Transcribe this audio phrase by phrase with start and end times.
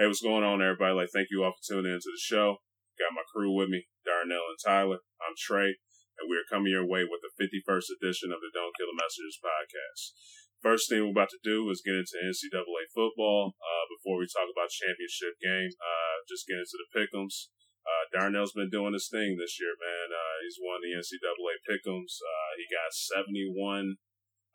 [0.00, 0.96] Hey, what's going on, everybody?
[0.96, 2.64] Like, thank you all for tuning into the show.
[2.96, 5.04] Got my crew with me, Darnell and Tyler.
[5.20, 5.76] I'm Trey,
[6.16, 8.96] and we are coming your way with the 51st edition of the Don't Kill the
[8.96, 10.16] Messengers podcast.
[10.64, 13.52] First thing we're about to do is get into NCAA football.
[13.60, 17.52] Uh, before we talk about championship game, uh, just get into the pickums.
[17.84, 20.16] Uh, Darnell's been doing his thing this year, man.
[20.16, 22.24] Uh, he's won the NCAA pickums.
[22.24, 24.00] Uh, he got 71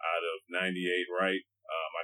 [0.01, 1.45] out of 98 right.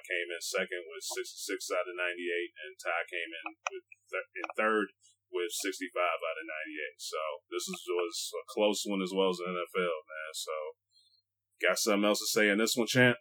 [0.02, 4.48] Came in second with 66 out of 98, and Ty came in with th- in
[4.58, 4.92] third
[5.32, 7.00] with 65 out of 98.
[7.00, 10.32] So this is, was a close one as well as the NFL, man.
[10.36, 10.56] So
[11.64, 13.18] got something else to say in this one, champ?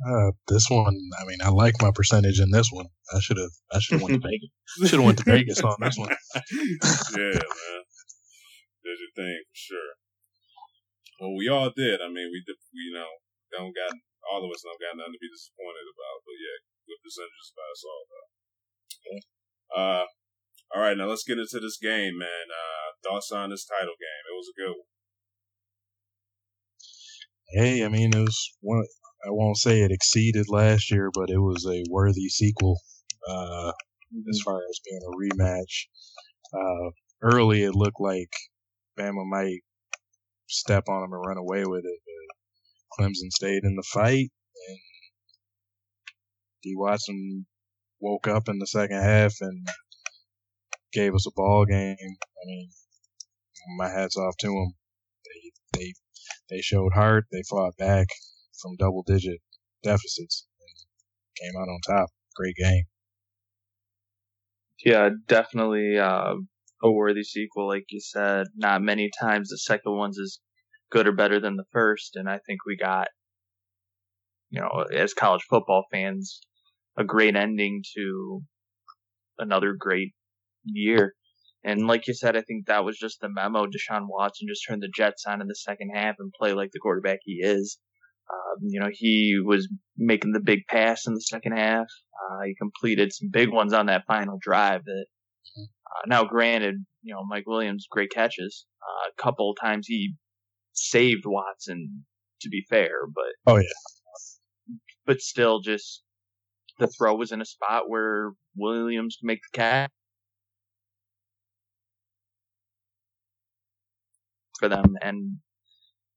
[0.00, 2.86] Uh, this one, I mean, I like my percentage in this one.
[3.12, 4.88] I should have, I should have went to Vegas.
[4.88, 6.08] Should have went to Vegas on this one.
[6.34, 7.82] yeah, man,
[8.80, 9.92] did your thing for sure.
[11.20, 12.00] Well, we all did.
[12.00, 13.12] I mean, we, did, we you know,
[13.52, 13.92] don't got
[14.30, 16.22] all of us don't got nothing to be disappointed about.
[16.22, 18.30] But yeah, good percentages by us all though.
[18.94, 19.20] Okay.
[19.70, 20.06] Uh,
[20.70, 22.46] all right, now let's get into this game, man.
[22.46, 24.24] Uh, thoughts on this title game?
[24.30, 24.86] It was a good one.
[27.50, 28.86] Hey, I mean, it was one.
[29.26, 32.80] I won't say it exceeded last year, but it was a worthy sequel.
[33.28, 33.72] Uh,
[34.30, 35.86] as far as being a rematch,
[36.54, 38.30] uh, early it looked like
[38.98, 39.60] Bama might
[40.48, 42.00] step on them and run away with it,
[42.98, 44.30] Clemson stayed in the fight,
[44.68, 44.78] and
[46.62, 46.74] D.
[46.76, 47.46] Watson
[48.00, 49.66] woke up in the second half and
[50.92, 51.96] gave us a ball game.
[52.00, 52.70] I mean,
[53.76, 54.72] my hats off to them.
[55.24, 55.92] They they
[56.48, 57.26] they showed heart.
[57.30, 58.08] They fought back
[58.60, 59.40] from double digit
[59.82, 62.10] deficits and came out on top.
[62.36, 62.84] Great game.
[64.84, 66.34] Yeah, definitely uh,
[66.82, 68.46] a worthy sequel, like you said.
[68.56, 70.38] Not many times the second one's as
[70.90, 72.16] good or better than the first.
[72.16, 73.08] And I think we got,
[74.50, 76.40] you know, as college football fans,
[76.96, 78.42] a great ending to
[79.38, 80.12] another great
[80.64, 81.14] year.
[81.62, 83.66] And like you said, I think that was just the memo.
[83.66, 86.78] Deshaun Watson just turned the Jets on in the second half and play like the
[86.80, 87.78] quarterback he is.
[88.30, 91.86] Um, you know, he was making the big pass in the second half.
[91.86, 94.84] Uh, he completed some big ones on that final drive.
[94.84, 95.06] That
[95.58, 98.66] uh, now, granted, you know, Mike Williams great catches.
[98.82, 100.14] Uh, a couple times he
[100.80, 102.04] saved Watson,
[102.40, 104.76] to be fair, but oh yeah,
[105.06, 106.02] but still, just
[106.78, 109.90] the throw was in a spot where Williams could make the catch
[114.58, 115.38] for them, and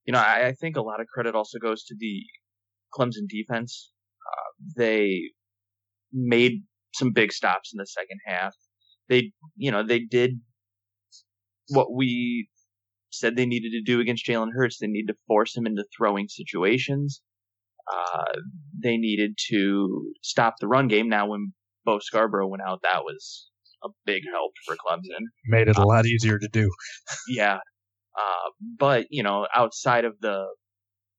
[0.05, 2.23] you know I, I, think a lot of credit also goes to the
[2.97, 3.91] Clemson defense.
[4.25, 5.31] Uh, they
[6.13, 6.63] made
[6.93, 8.53] some big stops in the second half.
[9.09, 10.39] They, you know, they did
[11.69, 12.47] what we
[13.13, 14.79] said they needed to do against Jalen Hurts.
[14.79, 17.21] They needed to force him into throwing situations.
[17.91, 18.39] Uh,
[18.81, 21.09] they needed to stop the run game.
[21.09, 21.53] Now, when
[21.85, 23.49] Bo Scarborough went out, that was
[23.83, 25.25] a big help for Clemson.
[25.45, 26.69] Made it a uh, lot easier to do.
[27.27, 27.57] yeah.
[28.17, 30.45] Uh, but, you know, outside of the,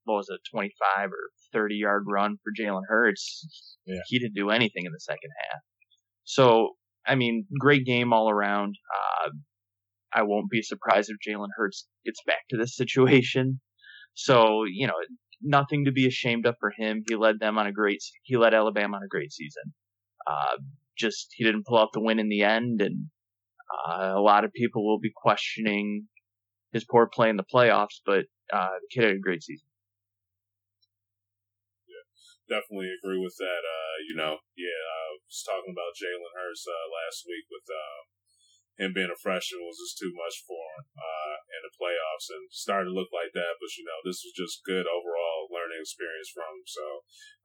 [0.05, 3.99] what was it, 25 or 30 yard run for Jalen Hurts, yeah.
[4.07, 5.61] he didn't do anything in the second half.
[6.23, 6.69] So,
[7.05, 8.75] I mean, great game all around.
[8.93, 9.29] Uh,
[10.15, 13.59] I won't be surprised if Jalen Hurts gets back to this situation.
[14.13, 14.93] So, you know,
[15.41, 17.03] nothing to be ashamed of for him.
[17.07, 19.73] He led them on a great, he led Alabama on a great season.
[20.25, 20.55] Uh,
[20.97, 22.81] just, he didn't pull out the win in the end.
[22.81, 23.07] And,
[23.67, 26.07] uh, a lot of people will be questioning
[26.71, 29.67] his poor play in the playoffs, but, uh, the kid had a great season.
[31.91, 33.63] Yeah, definitely agree with that.
[33.67, 38.03] Uh, you know, yeah, I was talking about Jalen Hurts, uh, last week with, um,
[38.75, 42.51] him being a freshman was just too much for him uh, in the playoffs and
[42.51, 43.55] started to look like that.
[43.59, 46.67] But, you know, this was just good overall learning experience from him.
[46.67, 46.85] So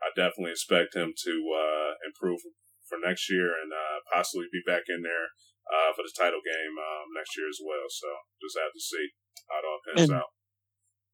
[0.02, 2.42] I definitely expect him to uh, improve
[2.90, 5.30] for next year and uh, possibly be back in there
[5.70, 7.86] uh, for the title game um, next year as well.
[7.86, 8.10] So
[8.42, 9.06] just have to see
[9.46, 10.34] how it all pans and out.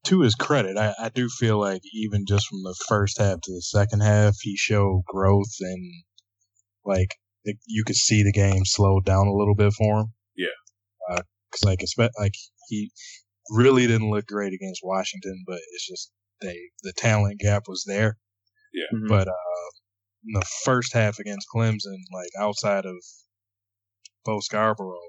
[0.09, 3.51] To his credit, I, I do feel like even just from the first half to
[3.53, 6.03] the second half, he showed growth and
[6.85, 7.13] like
[7.65, 10.13] you could see the game slow down a little bit for him.
[10.35, 11.19] Yeah.
[11.49, 11.63] Because
[11.97, 12.33] uh, like like
[12.69, 12.91] he
[13.49, 16.11] really didn't look great against Washington, but it's just
[16.41, 18.17] they the talent gap was there.
[18.73, 18.97] Yeah.
[18.97, 19.07] Mm-hmm.
[19.07, 19.69] But uh,
[20.25, 22.95] in the first half against Clemson, like outside of
[24.25, 24.99] Bo Scarborough,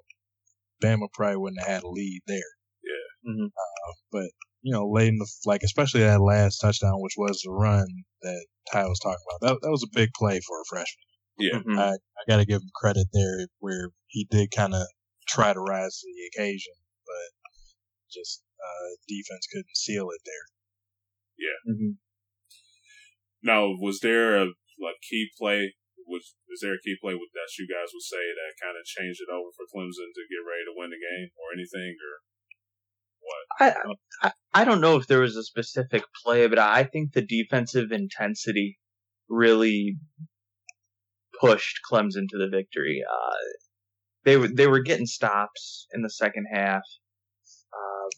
[0.83, 2.39] Bama probably wouldn't have had a lead there.
[2.85, 3.33] Yeah.
[3.33, 3.47] Mm-hmm.
[3.47, 4.31] Uh, but
[4.63, 7.87] you know, late in the like, especially that last touchdown, which was the run
[8.23, 9.49] that Ty was talking about.
[9.49, 11.08] That that was a big play for a freshman.
[11.39, 11.79] Yeah, mm-hmm.
[11.79, 14.83] I, I got to give him credit there where he did kind of
[15.29, 16.75] try to rise to the occasion,
[17.07, 17.53] but
[18.11, 20.47] just uh, defense couldn't seal it there.
[21.39, 21.73] Yeah.
[21.73, 21.93] Mm-hmm.
[23.43, 24.47] Now, was there a
[24.81, 25.75] like key play
[26.09, 28.85] was is there a key play with, that you guys would say that kind of
[28.89, 32.15] changed it over for Clemson to get ready to win the game or anything or
[33.21, 33.45] what?
[33.61, 37.23] I, I I don't know if there was a specific play, but I think the
[37.23, 38.79] defensive intensity
[39.29, 39.99] really
[41.41, 43.03] pushed Clemson to the victory.
[43.09, 43.35] Uh,
[44.25, 46.83] they were they were getting stops in the second half.
[47.73, 48.09] Uh,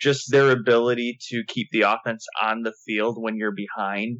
[0.00, 4.18] just their ability to keep the offense on the field when you're behind,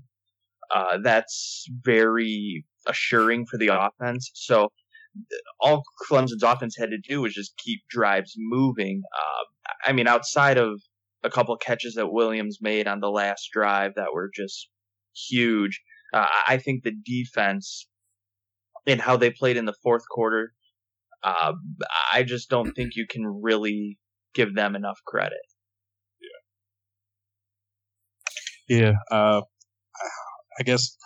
[0.74, 4.30] uh, that's very assuring for the offense.
[4.34, 4.68] So
[5.60, 9.02] all Clemson's offense had to do was just keep drives moving.
[9.14, 10.80] Uh, I mean, outside of
[11.22, 14.68] a couple catches that Williams made on the last drive that were just
[15.14, 15.80] huge,
[16.14, 17.86] uh, I think the defense
[18.86, 20.52] and how they played in the fourth quarter,
[21.22, 21.52] uh,
[22.12, 23.98] I just don't think you can really
[24.34, 25.38] give them enough credit.
[28.68, 28.78] Yeah.
[28.78, 28.92] Yeah.
[29.10, 29.42] Uh,
[30.58, 30.96] I guess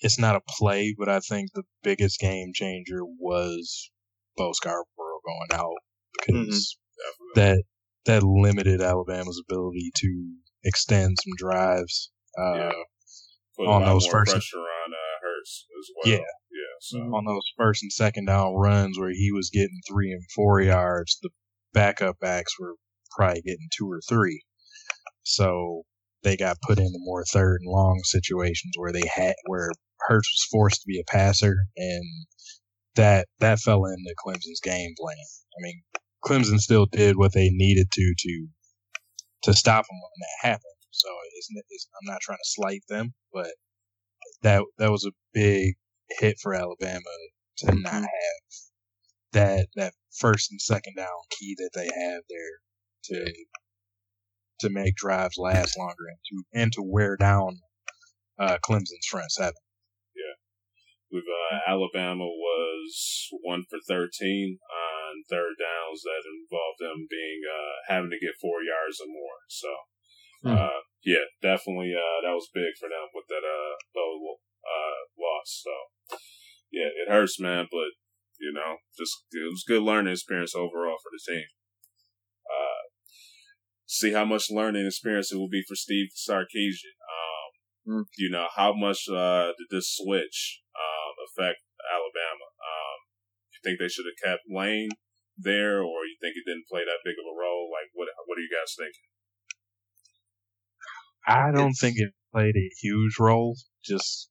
[0.00, 3.90] it's not a play, but I think the biggest game changer was
[4.36, 4.84] Bo Scarborough
[5.24, 5.76] going out
[6.18, 7.40] because mm-hmm.
[7.40, 7.62] that
[8.06, 10.32] that limited Alabama's ability to
[10.64, 12.10] extend some drives.
[12.38, 12.70] Uh,
[13.58, 13.66] yeah.
[13.66, 16.12] on those first pressure on uh, Hurts as well.
[16.12, 16.39] Yeah, yeah.
[16.80, 16.98] So.
[16.98, 17.14] Mm-hmm.
[17.14, 21.18] On those first and second down runs where he was getting three and four yards,
[21.22, 21.30] the
[21.72, 22.74] backup backs were
[23.10, 24.42] probably getting two or three.
[25.22, 25.82] So
[26.22, 29.70] they got put into more third and long situations where they had where
[30.08, 32.04] Hurts was forced to be a passer, and
[32.96, 35.16] that that fell into Clemson's game plan.
[35.18, 35.82] I mean,
[36.24, 38.46] Clemson still did what they needed to to
[39.42, 40.64] to stop them when that happened.
[40.90, 43.52] So it's, it's, I'm not trying to slight them, but
[44.42, 45.74] that that was a big
[46.18, 47.00] hit for Alabama
[47.58, 48.02] to not mm-hmm.
[48.02, 48.42] have
[49.32, 51.08] that that first and second down
[51.38, 52.58] key that they have there
[53.04, 53.32] to
[54.60, 57.60] to make drives last longer and to and to wear down
[58.38, 59.54] uh, Clemson's front seven.
[60.14, 60.36] Yeah,
[61.18, 64.58] with uh, Alabama was one for thirteen
[65.10, 69.38] on third downs that involved them being uh, having to get four yards or more.
[69.48, 69.70] So,
[70.44, 70.68] mm.
[71.04, 73.74] yeah, definitely uh, that was big for them with that uh,
[74.64, 75.64] uh loss.
[75.64, 76.16] So,
[76.70, 77.96] yeah, it hurts, man, but
[78.40, 81.46] you know, just it was good learning experience overall for the team
[83.90, 86.94] see how much learning experience it will be for Steve Sarkisian.
[87.10, 87.50] Um,
[87.90, 88.04] mm.
[88.16, 91.58] You know, how much uh, did this switch um, affect
[91.90, 92.46] Alabama?
[92.62, 92.98] Um,
[93.50, 94.90] you think they should have kept Lane
[95.36, 97.68] there, or you think it didn't play that big of a role?
[97.68, 99.10] Like, what what are you guys thinking?
[101.26, 103.56] I don't it's, think it played a huge role.
[103.84, 104.29] Just,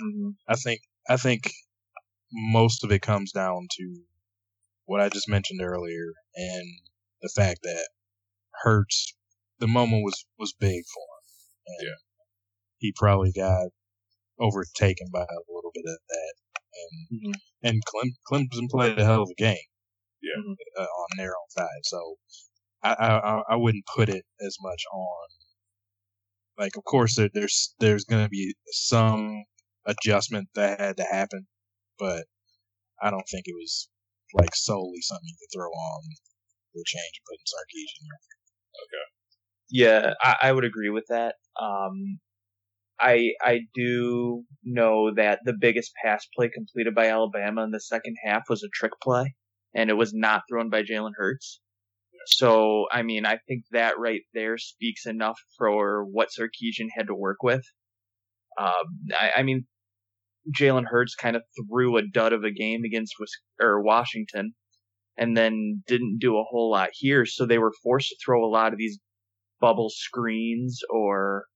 [0.00, 0.30] mm-hmm.
[0.48, 1.50] I think I think
[2.32, 4.02] most of it comes down to
[4.84, 6.66] what I just mentioned earlier, and
[7.22, 7.88] the fact that
[8.62, 9.14] Hurts,
[9.58, 11.24] the moment was was big for him.
[11.66, 11.96] And yeah,
[12.78, 13.68] he probably got
[14.40, 16.34] overtaken by a little bit of that,
[16.74, 17.32] and mm-hmm.
[17.62, 19.56] and Clem, Clemson played a hell of a game.
[20.20, 20.42] Yeah,
[20.78, 21.84] uh, on their own side.
[21.84, 22.16] So
[22.82, 25.28] I, I I wouldn't put it as much on.
[26.58, 29.44] Like, of course, there, there's there's going to be some
[29.88, 31.46] adjustment that had to happen,
[31.98, 32.24] but
[33.02, 33.88] I don't think it was
[34.34, 36.02] like solely something you could throw on
[36.74, 38.20] the change of putting Sarkisian there.
[38.84, 39.06] Okay.
[39.70, 41.34] Yeah, I, I would agree with that.
[41.60, 42.20] Um,
[43.00, 48.16] I I do know that the biggest pass play completed by Alabama in the second
[48.24, 49.34] half was a trick play,
[49.74, 51.60] and it was not thrown by Jalen Hurts.
[52.26, 57.14] So, I mean, I think that right there speaks enough for what Sarkisian had to
[57.14, 57.62] work with.
[58.60, 59.66] Um, I, I mean,
[60.56, 63.14] Jalen Hurts kind of threw a dud of a game against
[63.60, 64.54] or Washington,
[65.16, 67.26] and then didn't do a whole lot here.
[67.26, 68.98] So they were forced to throw a lot of these
[69.60, 71.46] bubble screens or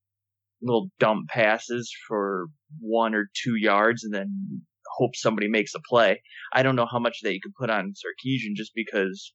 [0.60, 2.46] little dump passes for
[2.80, 4.62] one or two yards and then
[4.96, 6.22] hope somebody makes a play.
[6.52, 9.32] I don't know how much that you could put on Sarkisian just because,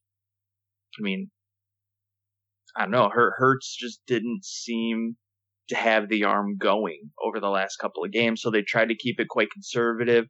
[1.00, 1.30] I mean,
[2.76, 5.18] I don't know, Hurts just didn't seem
[5.70, 8.42] to have the arm going over the last couple of games.
[8.42, 10.26] So they tried to keep it quite conservative.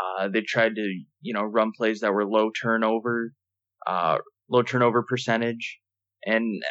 [0.00, 3.32] Uh, they tried to, you know, run plays that were low turnover,
[3.86, 4.18] uh,
[4.50, 5.78] low turnover percentage.
[6.24, 6.62] And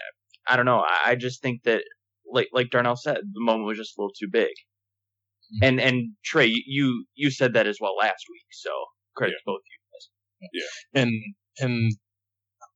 [0.48, 0.84] I don't know.
[1.06, 1.84] I, just think that,
[2.30, 4.50] like, like Darnell said, the moment was just a little too big.
[4.50, 5.64] Mm-hmm.
[5.64, 8.46] And, and Trey, you, you said that as well last week.
[8.52, 8.70] So
[9.16, 9.38] credit yeah.
[9.38, 10.54] to both of you guys.
[10.54, 11.02] Yeah.
[11.02, 11.12] And,
[11.60, 11.92] and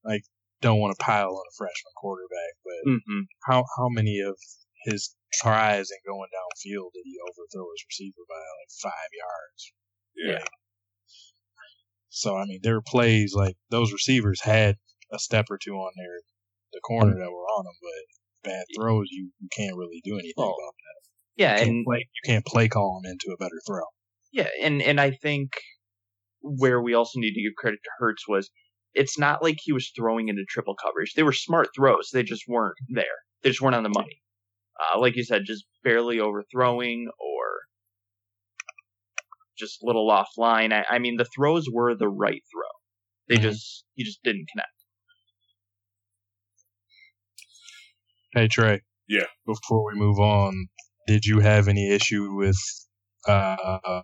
[0.06, 0.22] like,
[0.62, 3.22] don't want to pile on a freshman quarterback, but mm-hmm.
[3.50, 4.38] how, how many of
[4.86, 9.74] his tries and going downfield did he overthrow his receiver by like five yards?
[10.16, 10.46] Yeah.
[12.10, 14.78] so I mean, there were plays like those receivers had
[15.12, 16.20] a step or two on their
[16.74, 20.34] the corner that were on them, but bad throws you, you can't really do anything
[20.38, 20.44] oh.
[20.44, 20.96] about that.
[21.38, 23.84] Yeah, you and play, you can't play call them into a better throw.
[24.32, 25.52] Yeah, and and I think
[26.42, 28.50] where we also need to give credit to Hurts was
[28.94, 31.14] it's not like he was throwing into triple coverage.
[31.14, 32.10] They were smart throws.
[32.14, 33.06] They just weren't there.
[33.44, 34.22] They just weren't on the money.
[34.80, 37.46] Uh, like you said, just barely overthrowing or
[39.58, 40.74] just a little offline.
[40.74, 42.68] I, I mean, the throws were the right throw.
[43.30, 43.50] They Mhm.
[43.52, 44.70] just he just didn't connect.
[48.34, 48.82] Hey Trey.
[49.08, 49.26] Yeah.
[49.46, 50.68] Before we move on,
[51.08, 52.58] did you have any issue with
[53.28, 54.02] uh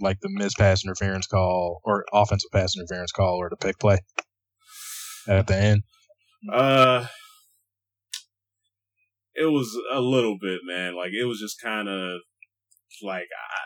[0.00, 3.98] like the missed pass interference call or offensive pass interference call or the pick play
[5.28, 5.82] at the end?
[6.52, 7.06] Uh,
[9.36, 10.96] it was a little bit, man.
[10.96, 12.20] Like it was just kind of
[13.02, 13.60] like, I,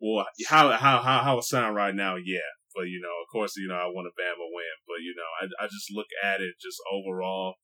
[0.00, 2.16] well, how how how how it sound right now?
[2.16, 5.14] Yeah, but you know, of course, you know, I want a Bama win, but you
[5.16, 7.54] know, I I just look at it just overall.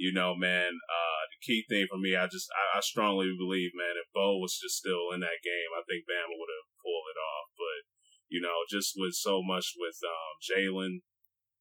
[0.00, 3.76] You know, man, uh, the key thing for me, I just, I, I strongly believe,
[3.76, 7.06] man, if Bo was just still in that game, I think Bama would have pulled
[7.12, 7.46] it off.
[7.54, 7.80] But,
[8.32, 11.04] you know, just with so much with, um, Jalen,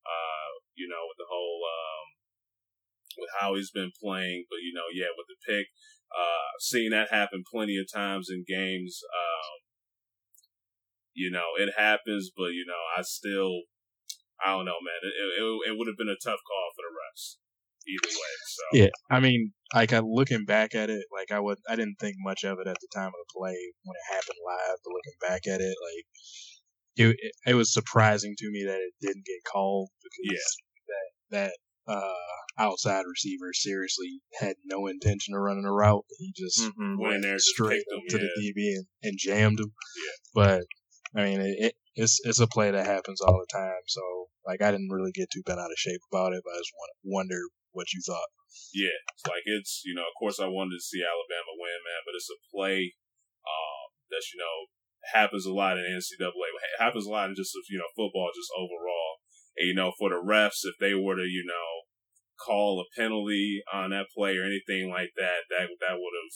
[0.08, 2.01] uh, you know, with the whole, um,
[3.18, 5.68] with how he's been playing, but you know, yeah, with the pick,
[6.12, 9.02] uh, seen that happen plenty of times in games.
[9.08, 9.58] Um,
[11.14, 13.68] you know, it happens, but you know, I still,
[14.44, 15.02] I don't know, man.
[15.04, 17.42] It it, it would have been a tough call for the refs
[17.88, 18.34] either way.
[18.48, 21.98] So Yeah, I mean, like I looking back at it, like I would, I didn't
[22.00, 24.78] think much of it at the time of the play when it happened live.
[24.84, 26.06] But looking back at it, like
[26.96, 30.88] it, it, it was surprising to me that it didn't get called because yeah.
[30.88, 31.54] that that
[31.88, 32.14] uh,
[32.58, 36.06] outside receiver seriously had no intention of running a route.
[36.20, 37.00] He just Mm-hmm.
[37.02, 38.28] went in there, straight up him, to yeah.
[38.36, 39.72] the DB and, and jammed him.
[39.72, 40.12] Yeah.
[40.34, 40.62] But
[41.16, 43.84] I mean, it, it, it's it's a play that happens all the time.
[43.88, 44.02] So
[44.46, 46.42] like, I didn't really get too bent out of shape about it.
[46.44, 47.40] But I just want wonder
[47.72, 48.30] what you thought.
[48.76, 52.04] Yeah, it's like it's you know, of course, I wanted to see Alabama win, man,
[52.04, 52.96] but it's a play
[53.48, 54.68] um, that's you know
[55.16, 56.28] happens a lot in NCAA.
[56.30, 58.91] It happens a lot in just you know football, just overall.
[59.58, 61.88] And you know, for the refs, if they were to you know
[62.40, 66.36] call a penalty on that play or anything like that, that that would have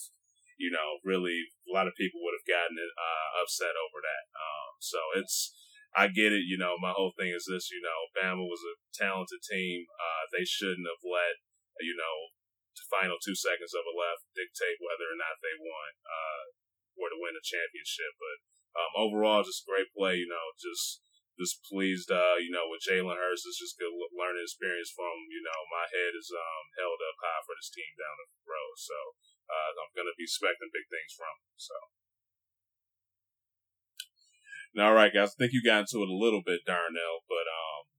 [0.57, 4.25] you know really a lot of people would have gotten uh, upset over that.
[4.35, 5.55] Um, so it's.
[5.95, 8.75] I get it, you know, my whole thing is this, you know, Bama was a
[8.91, 9.87] talented team.
[9.95, 11.39] Uh, they shouldn't have let
[11.83, 12.31] you know,
[12.75, 16.43] the final two seconds of a left dictate whether or not they won, uh,
[16.99, 18.15] or to win a championship.
[18.19, 18.37] But,
[18.75, 21.03] um, overall, just a great play, you know, just,
[21.35, 25.43] just pleased, uh, you know, with Jalen Hurts, it's just good learning experience from, you
[25.43, 28.75] know, my head is, um, held up high for this team down the road.
[28.79, 28.97] So,
[29.51, 31.51] uh, I'm going to be expecting big things from him.
[31.59, 31.77] So.
[34.75, 37.47] Now, all right, guys, I think you got into it a little bit, Darnell, but,
[37.51, 37.91] um,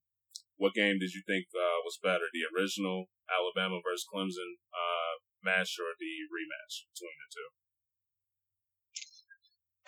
[0.57, 5.77] what game did you think uh, was better, the original Alabama versus Clemson uh, match
[5.77, 7.49] or the rematch between the two?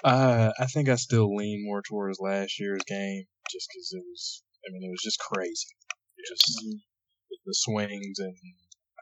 [0.04, 4.42] Uh, I think I still lean more towards last year's game just because it was.
[4.66, 5.68] I mean, it was just crazy.
[6.26, 6.64] Just
[7.30, 8.34] with the swings, and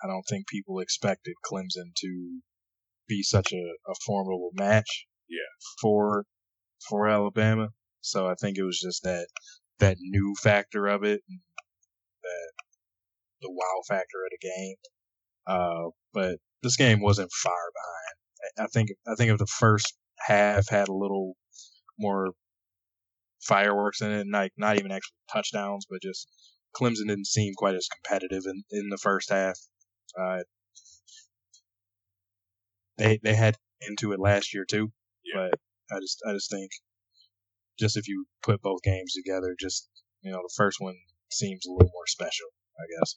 [0.05, 2.41] I don't think people expected Clemson to
[3.09, 3.57] be such a,
[3.91, 5.07] a formidable match.
[5.29, 5.39] Yeah.
[5.81, 6.25] For
[6.89, 9.27] for Alabama, so I think it was just that
[9.79, 11.41] that new factor of it, and
[12.23, 12.53] that
[13.43, 14.77] the wow factor of the game.
[15.47, 18.17] Uh, but this game wasn't far behind.
[18.59, 21.35] I- I think I think if the first half had a little
[21.99, 22.33] more
[23.47, 26.29] fireworks in it, and like not even actual touchdowns, but just
[26.75, 29.59] Clemson didn't seem quite as competitive in, in the first half.
[30.19, 30.43] Uh,
[32.99, 33.57] they they had
[33.89, 34.93] into it last year too,
[35.25, 35.49] Yeah.
[35.51, 35.61] but
[35.97, 36.71] I just I just think
[37.79, 39.89] just if you put both games together, just
[40.23, 40.97] you know the first one
[41.31, 42.49] seems a little more special,
[42.79, 43.17] I guess.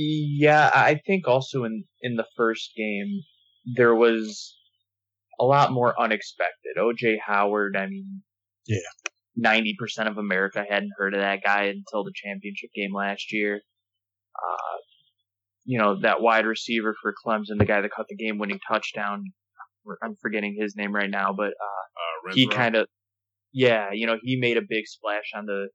[0.00, 3.22] Yeah, I think also in in the first game
[3.74, 4.56] there was
[5.40, 6.76] a lot more unexpected.
[6.78, 8.22] OJ Howard, I mean,
[8.66, 8.78] Yeah.
[9.36, 13.60] ninety percent of America hadn't heard of that guy until the championship game last year.
[14.36, 14.76] Uh,
[15.64, 19.24] you know that wide receiver for Clemson, the guy that caught the game-winning touchdown.
[20.02, 22.86] I'm forgetting his name right now, but uh, Uh, he kind of,
[23.52, 25.68] yeah, you know, he made a big splash on the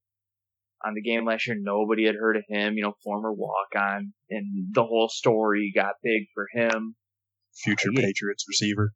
[0.85, 1.55] on the game last year.
[1.59, 5.95] Nobody had heard of him, you know, former walk on, and the whole story got
[6.03, 6.95] big for him.
[7.63, 8.01] Future Yeah.
[8.01, 8.93] Patriots receiver.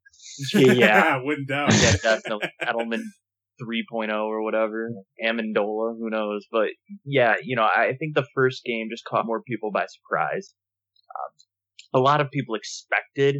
[0.53, 1.73] Yeah, I wouldn't doubt.
[1.73, 2.01] yeah, it.
[2.01, 3.03] definitely Edelman
[3.61, 4.91] 3.0 or whatever,
[5.23, 6.45] Amendola, who knows?
[6.51, 6.69] But
[7.05, 10.53] yeah, you know, I think the first game just caught more people by surprise.
[11.09, 13.37] Um, a lot of people expected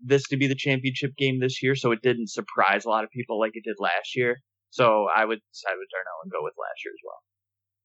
[0.00, 3.10] this to be the championship game this year, so it didn't surprise a lot of
[3.10, 4.40] people like it did last year.
[4.70, 7.20] So I would side with Darnell and go with last year as well.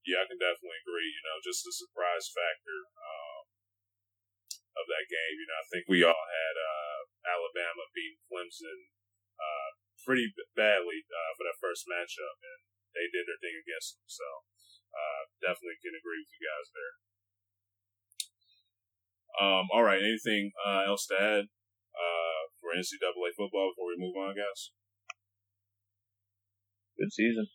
[0.08, 1.12] Yeah, I can definitely agree.
[1.12, 3.44] You know, just the surprise factor um,
[4.79, 5.36] of that game.
[5.36, 6.87] You know, I think we all had uh,
[7.27, 8.89] Alabama beating Clemson
[9.38, 9.69] uh,
[10.07, 12.60] pretty badly uh, for that first matchup, and
[12.96, 14.07] they did their thing against them.
[14.07, 14.27] So
[14.96, 16.93] uh, definitely can agree with you guys there.
[19.38, 21.46] Um, all right, anything uh, else to add
[21.93, 24.74] uh, for NCAA football before we move on, guys?
[26.98, 27.46] Good season.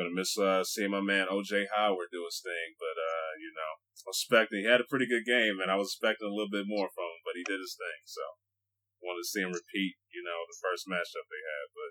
[0.00, 3.72] Gonna miss uh, seeing my man OJ Howard do his thing, but uh, you know,
[4.06, 6.88] expecting he had a pretty good game, and I was expecting a little bit more
[6.92, 8.00] from him, but he did his thing.
[8.06, 8.22] So
[9.00, 11.66] wanted to see him repeat, you know, the first matchup they had.
[11.72, 11.90] But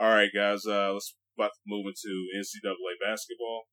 [0.00, 3.68] all right, guys, uh, let's about to move into NCAA basketball.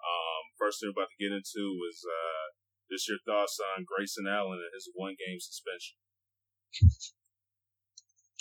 [0.00, 2.56] Um, first thing we're about to get into is uh,
[2.88, 6.00] just your thoughts on Grayson Allen and his one game suspension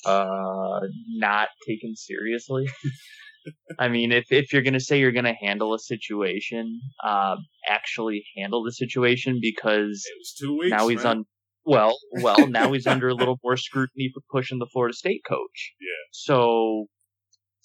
[0.05, 2.67] uh, not taken seriously.
[3.79, 8.63] I mean, if if you're gonna say you're gonna handle a situation, um, actually handle
[8.63, 10.71] the situation because it was two weeks.
[10.71, 11.17] Now he's man.
[11.17, 11.25] on.
[11.63, 15.73] Well, well, now he's under a little more scrutiny for pushing the Florida State coach.
[15.81, 15.87] Yeah.
[16.11, 16.87] So,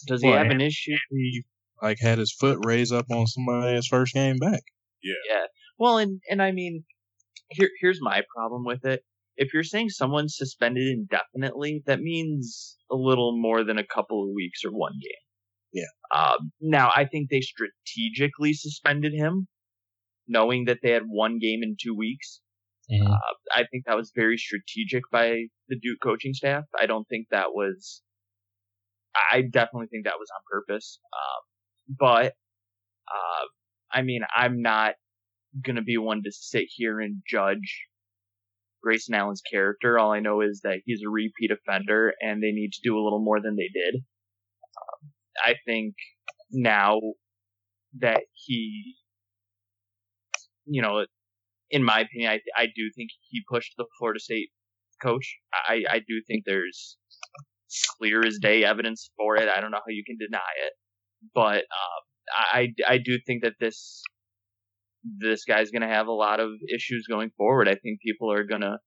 [0.06, 0.96] does he Well, have an issue?
[1.10, 1.44] He
[1.82, 4.62] like had his foot raised up on somebody his first game back.
[5.02, 5.14] Yeah.
[5.28, 5.44] Yeah.
[5.78, 6.84] Well, and and I mean,
[7.50, 9.02] here here's my problem with it.
[9.36, 14.30] If you're saying someone's suspended indefinitely, that means a little more than a couple of
[14.34, 15.25] weeks or one game.
[15.76, 15.84] Yeah.
[16.14, 19.48] Um, now, I think they strategically suspended him,
[20.28, 22.40] knowing that they had one game in two weeks.
[22.90, 23.10] Mhm.
[23.10, 26.64] Uh, I think that was very strategic by the Duke coaching staff.
[26.78, 28.02] I don't think that was.
[29.32, 30.98] I definitely think that was on purpose.
[31.12, 32.34] Um, but,
[33.08, 33.46] uh,
[33.92, 34.94] I mean, I'm not
[35.64, 37.86] gonna be one to sit here and judge
[38.82, 39.98] Grayson Allen's character.
[39.98, 43.02] All I know is that he's a repeat offender, and they need to do a
[43.02, 44.04] little more than they did.
[45.44, 45.94] I think
[46.50, 47.00] now
[47.98, 48.94] that he,
[50.66, 51.04] you know,
[51.70, 54.50] in my opinion, I I do think he pushed the Florida State
[55.02, 55.36] coach.
[55.52, 56.96] I I do think there's
[57.98, 59.48] clear as day evidence for it.
[59.48, 60.72] I don't know how you can deny it,
[61.34, 62.02] but um,
[62.52, 64.02] I I do think that this
[65.20, 67.68] this guy's going to have a lot of issues going forward.
[67.68, 68.78] I think people are going to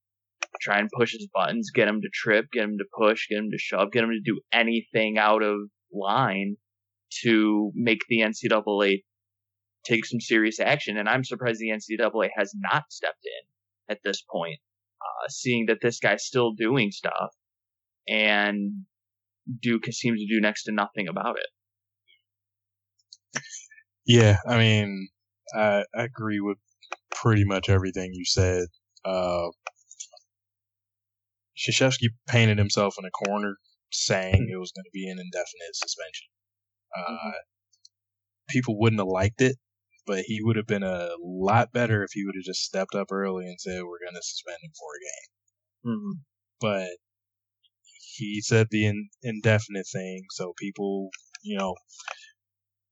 [0.62, 3.52] try and push his buttons, get him to trip, get him to push, get him
[3.52, 5.56] to shove, get him to do anything out of
[5.94, 6.58] line
[7.24, 9.04] to make the NCAA
[9.86, 10.98] take some serious action.
[10.98, 14.60] And I'm surprised the NCAA has not stepped in at this point,
[15.02, 17.32] uh, seeing that this guy's still doing stuff
[18.10, 18.86] and
[19.62, 23.42] Duke seems to do next to nothing about it.
[24.06, 25.10] Yeah, I mean,
[25.54, 26.58] I, I agree with
[27.12, 28.68] pretty much everything you said.
[29.06, 29.48] Uh,
[31.58, 33.58] Krzyzewski painted himself in a corner
[33.92, 36.28] saying it was going to be an indefinite suspension.
[36.98, 37.32] Uh,
[38.50, 39.58] People wouldn't have liked it,
[40.08, 43.12] but he would have been a lot better if he would have just stepped up
[43.12, 45.94] early and said, we're going to suspend him for a game.
[45.94, 46.20] Mm-hmm.
[46.60, 46.90] But
[48.18, 51.10] he said the in, indefinite thing, so people,
[51.44, 51.76] you know,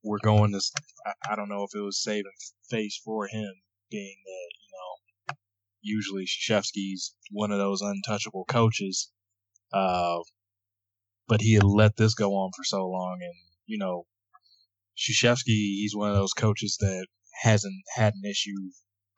[0.04, 0.62] were going to.
[1.06, 2.32] I, I don't know if it was saving
[2.70, 3.52] face for him,
[3.90, 5.36] being that you know,
[5.82, 9.12] usually Krzyzewski's one of those untouchable coaches,
[9.74, 10.20] uh,
[11.28, 13.34] but he had let this go on for so long, and
[13.66, 14.06] you know,
[14.98, 17.08] Krzyzewski, he's one of those coaches that
[17.44, 18.72] hasn't had an issue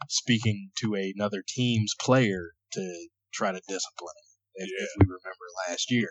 [0.10, 5.92] speaking to another team's player to try to discipline him if, if we remember last
[5.92, 6.10] year.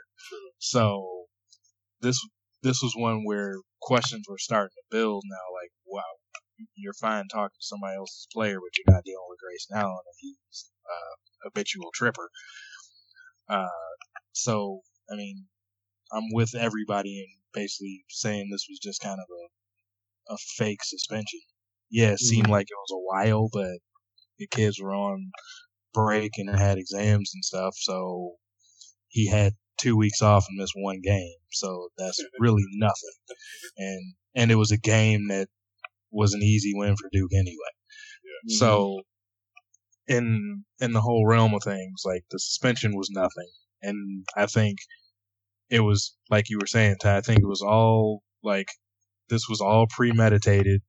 [0.58, 1.26] So
[2.00, 2.18] this
[2.62, 5.54] this was one where questions were starting to build now.
[5.61, 9.76] Like, wow, you're fine talking to somebody else's player, but you're not dealing with Grayson
[9.76, 12.30] Allen, and he's uh, habitual tripper.
[13.48, 13.68] Uh,
[14.32, 14.80] so
[15.11, 15.46] I mean,
[16.12, 21.40] I'm with everybody in basically saying this was just kind of a a fake suspension.
[21.90, 22.52] Yeah, it seemed mm-hmm.
[22.52, 23.78] like it was a while, but
[24.38, 25.30] the kids were on
[25.94, 28.34] break and had exams and stuff, so
[29.08, 31.34] he had two weeks off and missed one game.
[31.50, 33.16] So that's really nothing.
[33.76, 35.48] And and it was a game that
[36.10, 37.54] was an easy win for Duke anyway.
[38.48, 39.00] So
[40.08, 40.16] mm-hmm.
[40.16, 43.50] in in the whole realm of things, like the suspension was nothing.
[43.82, 44.78] And I think
[45.70, 48.68] it was like you were saying, Ty, I think it was all like
[49.28, 50.83] this was all premeditated.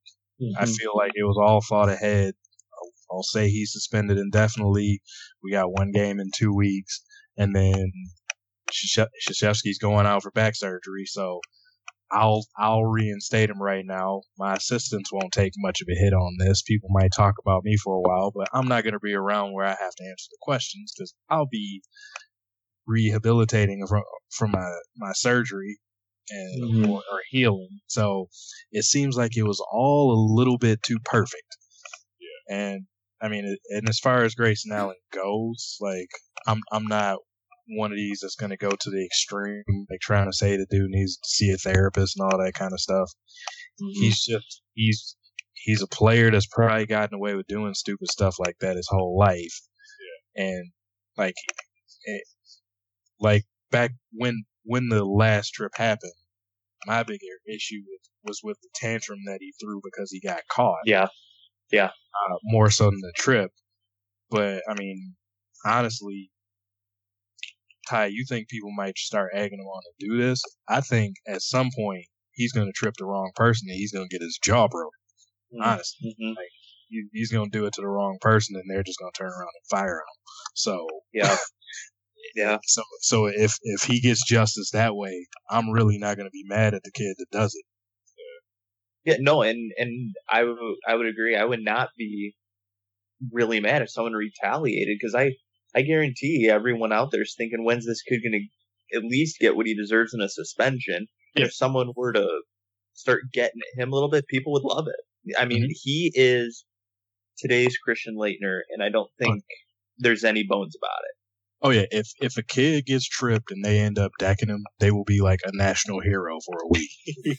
[0.57, 0.75] I Mhm.
[0.75, 2.33] feel like it was all thought ahead.
[2.73, 5.01] I'll, I'll say he's suspended indefinitely.
[5.43, 7.01] We got one game in two weeks,
[7.37, 7.91] and then
[8.71, 11.05] Krzyzewski's going out for back surgery.
[11.05, 11.41] So
[12.11, 14.21] I'll I'll reinstate him right now.
[14.37, 16.61] My assistants won't take much of a hit on this.
[16.61, 19.53] People might talk about me for a while, but I'm not going to be around
[19.53, 21.81] where I have to answer the questions because I'll be
[22.89, 24.03] rehabilitating from
[24.37, 25.77] from my my surgery
[26.29, 26.89] and Mhm.
[26.89, 27.79] or, or healing.
[27.87, 28.27] So
[28.71, 31.57] it seems like it was all a little bit too perfect.
[32.49, 32.85] And
[33.21, 36.09] I mean, and as far as Grace Grayson Allen goes, like
[36.47, 37.19] I'm I'm not
[37.77, 40.65] one of these that's going to go to the extreme, like trying to say the
[40.69, 43.11] dude needs to see a therapist and all that kind of stuff.
[43.81, 44.01] Mm-hmm.
[44.01, 45.15] He's just he's
[45.53, 49.17] he's a player that's probably gotten away with doing stupid stuff like that his whole
[49.17, 49.59] life,
[50.35, 50.45] yeah.
[50.45, 50.71] and
[51.17, 51.35] like
[52.05, 52.23] it,
[53.19, 56.13] like back when when the last trip happened,
[56.85, 60.79] my bigger issue was, was with the tantrum that he threw because he got caught.
[60.85, 61.07] Yeah,
[61.71, 61.87] yeah.
[61.87, 63.51] Uh, more so than the trip,
[64.29, 65.15] but I mean,
[65.65, 66.31] honestly,
[67.89, 70.41] Ty, you think people might start egging him on to do this?
[70.67, 74.07] I think at some point he's going to trip the wrong person and he's going
[74.07, 74.91] to get his jaw broken.
[75.53, 75.69] Mm-hmm.
[75.69, 76.37] Honestly, mm-hmm.
[76.37, 76.49] like
[76.87, 79.17] he, he's going to do it to the wrong person and they're just going to
[79.17, 80.21] turn around and fire him.
[80.53, 81.35] So yeah,
[82.35, 82.57] yeah.
[82.63, 86.45] So so if if he gets justice that way, I'm really not going to be
[86.45, 87.65] mad at the kid that does it.
[89.05, 91.35] Yeah, no, and and I would I would agree.
[91.35, 92.35] I would not be
[93.31, 95.31] really mad if someone retaliated because I
[95.75, 98.41] I guarantee everyone out there is thinking, when's this kid going
[98.91, 101.07] to at least get what he deserves in a suspension?
[101.35, 101.45] Yeah.
[101.45, 102.27] If someone were to
[102.93, 105.35] start getting at him a little bit, people would love it.
[105.39, 105.71] I mean, mm-hmm.
[105.83, 106.65] he is
[107.37, 109.43] today's Christian Laettner, and I don't think
[109.97, 111.18] there's any bones about it.
[111.61, 114.91] Oh yeah, if if a kid gets tripped and they end up decking him, they
[114.91, 116.89] will be like a national hero for a week.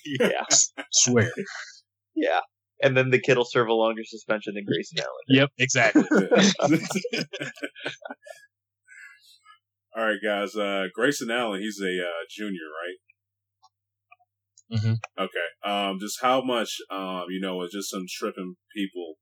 [0.20, 0.44] yeah,
[0.92, 1.30] swear.
[2.14, 2.40] Yeah,
[2.82, 5.10] and then the kid will serve a longer suspension than Grayson Allen.
[5.28, 6.04] Yep, exactly.
[9.96, 10.54] All right, guys.
[10.54, 12.96] Uh, Grayson Allen, he's a uh, junior, right?
[14.72, 14.94] Mm-hmm.
[15.18, 15.48] Okay.
[15.64, 19.16] Um, just how much, um, you know, just some tripping people,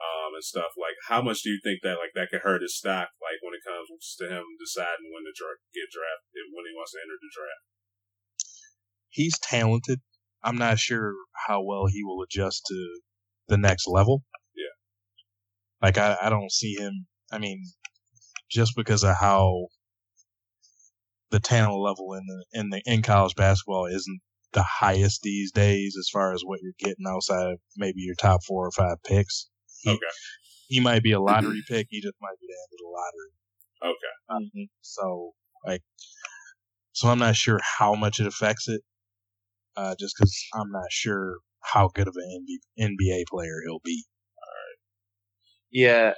[0.00, 0.72] um, and stuff.
[0.80, 3.12] Like, how much do you think that like that could hurt his stock?
[3.20, 6.92] Like when it comes to him deciding when to dra- get drafted, when he wants
[6.96, 7.66] to enter the draft.
[9.08, 10.00] He's talented.
[10.42, 11.14] I'm not sure
[11.46, 13.00] how well he will adjust to
[13.48, 14.22] the next level.
[14.56, 14.74] Yeah.
[15.82, 17.06] Like I, I don't see him.
[17.30, 17.62] I mean,
[18.50, 19.68] just because of how
[21.30, 24.20] the talent level in the in the in college basketball isn't
[24.52, 28.42] the highest these days as far as what you're getting outside of maybe your top
[28.44, 29.48] four or five picks.
[29.82, 30.00] He, okay.
[30.68, 31.86] He might be a lottery pick.
[31.90, 33.94] He just might be the end of the lottery.
[33.94, 34.46] Okay.
[34.46, 34.64] Mm-hmm.
[34.82, 35.32] So
[35.66, 35.82] like,
[36.92, 38.82] so I'm not sure how much it affects it
[39.76, 42.46] uh, just because I'm not sure how good of an
[42.78, 44.04] NBA player he'll be.
[45.70, 46.14] Yeah,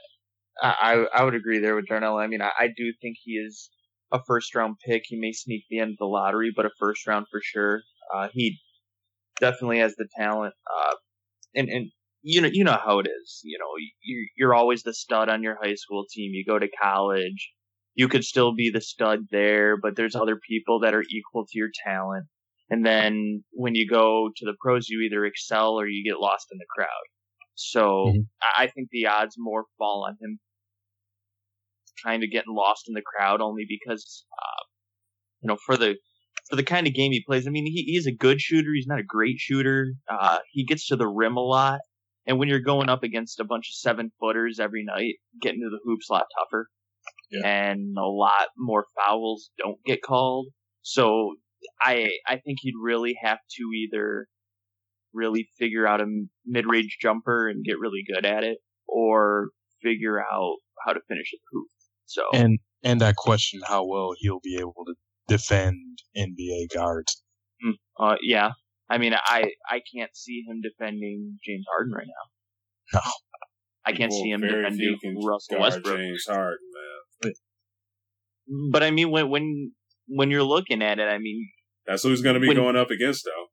[0.63, 2.17] I I would agree there with Darnell.
[2.17, 3.71] I mean, I, I do think he is
[4.13, 5.03] a first round pick.
[5.07, 7.83] He may sneak the end of the lottery, but a first round for sure.
[8.15, 8.59] Uh, he
[9.41, 10.55] definitely has the talent.
[10.67, 10.95] Uh,
[11.55, 11.91] and and
[12.23, 13.41] you know you know how it is.
[13.45, 13.67] You know
[14.03, 16.33] you you're always the stud on your high school team.
[16.33, 17.53] You go to college,
[17.95, 21.59] you could still be the stud there, but there's other people that are equal to
[21.59, 22.27] your talent.
[22.71, 26.47] And then when you go to the pros, you either excel or you get lost
[26.51, 26.89] in the crowd.
[27.55, 28.21] So mm-hmm.
[28.57, 30.39] I think the odds more fall on him
[32.03, 34.65] kind of getting lost in the crowd only because, uh,
[35.43, 35.97] you know, for the,
[36.49, 38.71] for the kind of game he plays, I mean, he, he's a good shooter.
[38.75, 39.93] He's not a great shooter.
[40.11, 41.81] Uh, he gets to the rim a lot.
[42.27, 45.71] And when you're going up against a bunch of seven footers every night, getting to
[45.71, 46.69] the hoops a lot tougher.
[47.31, 47.47] Yeah.
[47.47, 50.49] And a lot more fouls don't get called.
[50.83, 51.35] So
[51.81, 54.27] I I think he'd really have to either
[55.13, 56.07] really figure out a
[56.47, 59.49] mid-range jumper and get really good at it, or
[59.83, 61.69] figure out how to finish the hoop.
[62.07, 64.95] So and and I question how well he'll be able to
[65.29, 67.23] defend NBA guards.
[67.63, 68.51] Hmm, uh, yeah,
[68.93, 73.01] I mean, I I can't see him defending James Harden right now.
[73.01, 73.01] No,
[73.87, 75.97] I can't well, see him defending Russell Westbrook.
[75.97, 76.59] James Harden,
[77.23, 77.33] man.
[78.71, 79.73] But I mean, when when
[80.09, 81.49] when you're looking at it, I mean,
[81.87, 83.47] that's who's going to be when, going up against, though,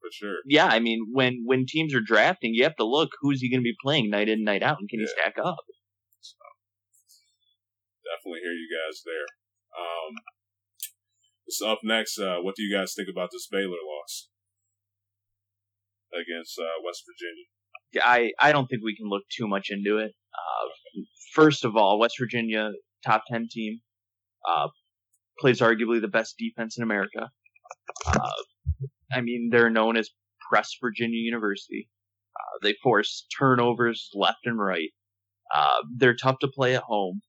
[0.00, 0.36] for sure.
[0.46, 3.62] Yeah, I mean, when when teams are drafting, you have to look who's he going
[3.62, 5.06] to be playing night in, night out, and can yeah.
[5.06, 5.56] he stack up?
[6.20, 6.36] So,
[8.06, 9.26] definitely hear you guys there.
[9.74, 10.14] Um,
[11.48, 14.28] so up next, uh, what do you guys think about this Baylor loss
[16.14, 18.04] against uh, West Virginia?
[18.04, 20.12] I, I don't think we can look too much into it.
[20.34, 22.70] Uh, first of all, West Virginia
[23.04, 23.80] top ten team.
[24.48, 24.68] Uh,
[25.38, 27.30] plays arguably the best defense in America.
[28.06, 28.30] Uh,
[29.12, 30.10] I mean, they're known as
[30.48, 31.88] Press Virginia University.
[32.36, 34.90] Uh, they force turnovers left and right.
[35.54, 37.20] Uh, they're tough to play at home.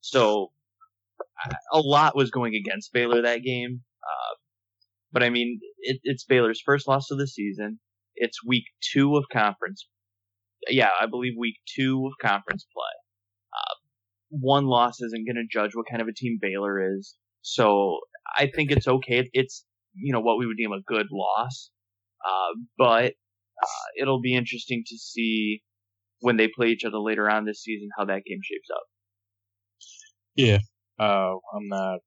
[0.00, 0.52] So
[1.72, 3.82] a lot was going against Baylor that game.
[5.12, 7.78] But I mean, it, it's Baylor's first loss of the season.
[8.24, 9.86] It's week two of conference.
[10.68, 12.94] Yeah, I believe week two of conference play.
[13.52, 13.74] Uh,
[14.30, 17.16] one loss isn't going to judge what kind of a team Baylor is.
[17.40, 17.98] So
[18.38, 19.28] I think it's okay.
[19.32, 21.70] It's, you know, what we would deem a good loss.
[22.24, 23.12] Uh, but,
[23.62, 25.62] uh, it'll be interesting to see
[26.20, 28.82] when they play each other later on this season, how that game shapes up.
[30.36, 30.58] Yeah,
[30.98, 31.98] uh, I'm not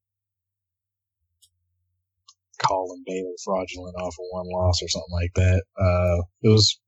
[2.58, 5.62] calling Baylor fraudulent off of one loss or something like that.
[5.78, 6.78] Uh, it was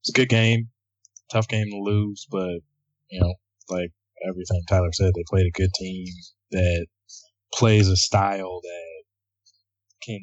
[0.00, 0.68] it's a good game,
[1.32, 2.60] tough game to lose, but
[3.10, 3.34] you know,
[3.68, 3.90] like
[4.28, 6.06] everything Tyler said, they played a good team
[6.52, 6.86] that
[7.52, 9.02] plays a style that
[10.02, 10.20] can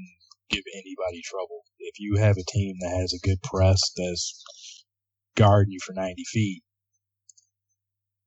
[0.50, 1.64] give anybody trouble.
[1.80, 4.86] If you have a team that has a good press that's
[5.36, 6.64] guarding you for 90 feet,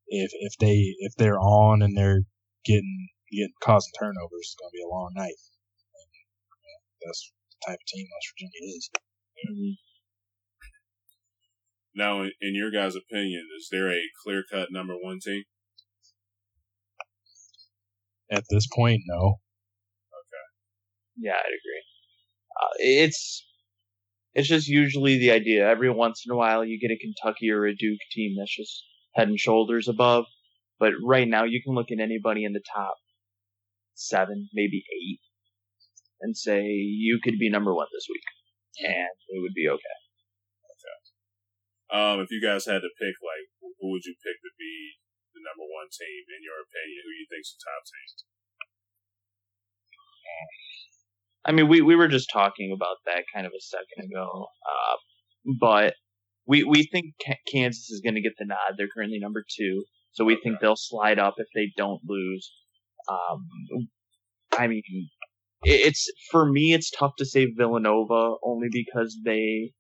[0.09, 2.23] if if they if they're on and they're
[2.65, 5.35] getting getting causing turnovers, it's going to be a long night.
[7.07, 8.91] And, you know, that's the type of team West Virginia is.
[9.49, 9.73] Mm-hmm.
[11.95, 15.45] Now, in, in your guys' opinion, is there a clear cut number one team?
[18.31, 19.39] At this point, no.
[20.13, 20.47] Okay.
[21.19, 21.85] Yeah, I'd agree.
[22.61, 23.47] Uh, it's
[24.35, 25.67] it's just usually the idea.
[25.67, 28.85] Every once in a while, you get a Kentucky or a Duke team that's just
[29.15, 30.27] head and shoulders above.
[30.79, 32.97] But right now, you can look at anybody in the top
[33.95, 35.21] seven, maybe eight,
[36.21, 38.27] and say you could be number one this week,
[38.85, 39.97] and it would be okay.
[41.87, 44.75] Um, if you guys had to pick, like, who would you pick to be
[45.35, 46.99] the number one team in your opinion?
[47.07, 48.27] Who you think's the top team?
[51.47, 54.97] I mean, we, we were just talking about that kind of a second ago, uh,
[55.61, 55.95] but
[56.45, 57.15] we we think
[57.47, 58.75] Kansas is going to get the nod.
[58.77, 60.43] They're currently number two, so we okay.
[60.43, 62.51] think they'll slide up if they don't lose.
[63.09, 63.47] Um,
[64.59, 64.83] I mean,
[65.63, 69.73] it's for me, it's tough to say Villanova only because they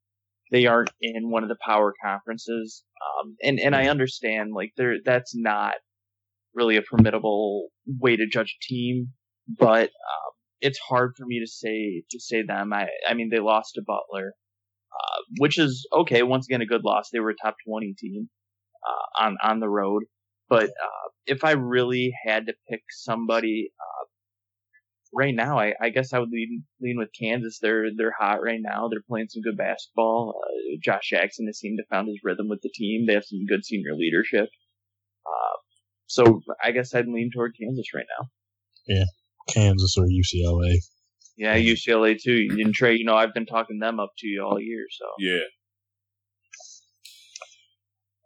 [0.51, 2.85] they aren't in one of the power conferences.
[3.03, 5.75] Um, and, and I understand like there, that's not
[6.55, 9.09] really a formidable way to judge a team,
[9.49, 12.73] but, um, it's hard for me to say, to say them.
[12.73, 14.33] I, I mean, they lost to Butler,
[14.93, 16.23] uh, which is okay.
[16.23, 17.11] Once again, a good loss.
[17.12, 18.29] They were a top 20 team,
[18.87, 20.05] uh, on, on the road.
[20.49, 24.06] But, uh, if I really had to pick somebody, uh,
[25.17, 27.59] right now, I, I guess I would lean lean with Kansas.
[27.61, 28.89] They're they're hot right now.
[28.89, 30.35] They're playing some good basketball.
[30.37, 33.07] Uh, Josh Jackson has seemed to found his rhythm with the team.
[33.07, 34.49] They have some good senior leadership.
[35.27, 35.57] Uh,
[36.07, 38.29] so I guess I'd lean toward Kansas right now.
[38.87, 39.05] Yeah,
[39.49, 40.77] Kansas or UCLA.
[41.37, 42.49] Yeah, UCLA too.
[42.51, 44.87] And Trey, you know, I've been talking them up to you all year.
[44.91, 45.49] So yeah.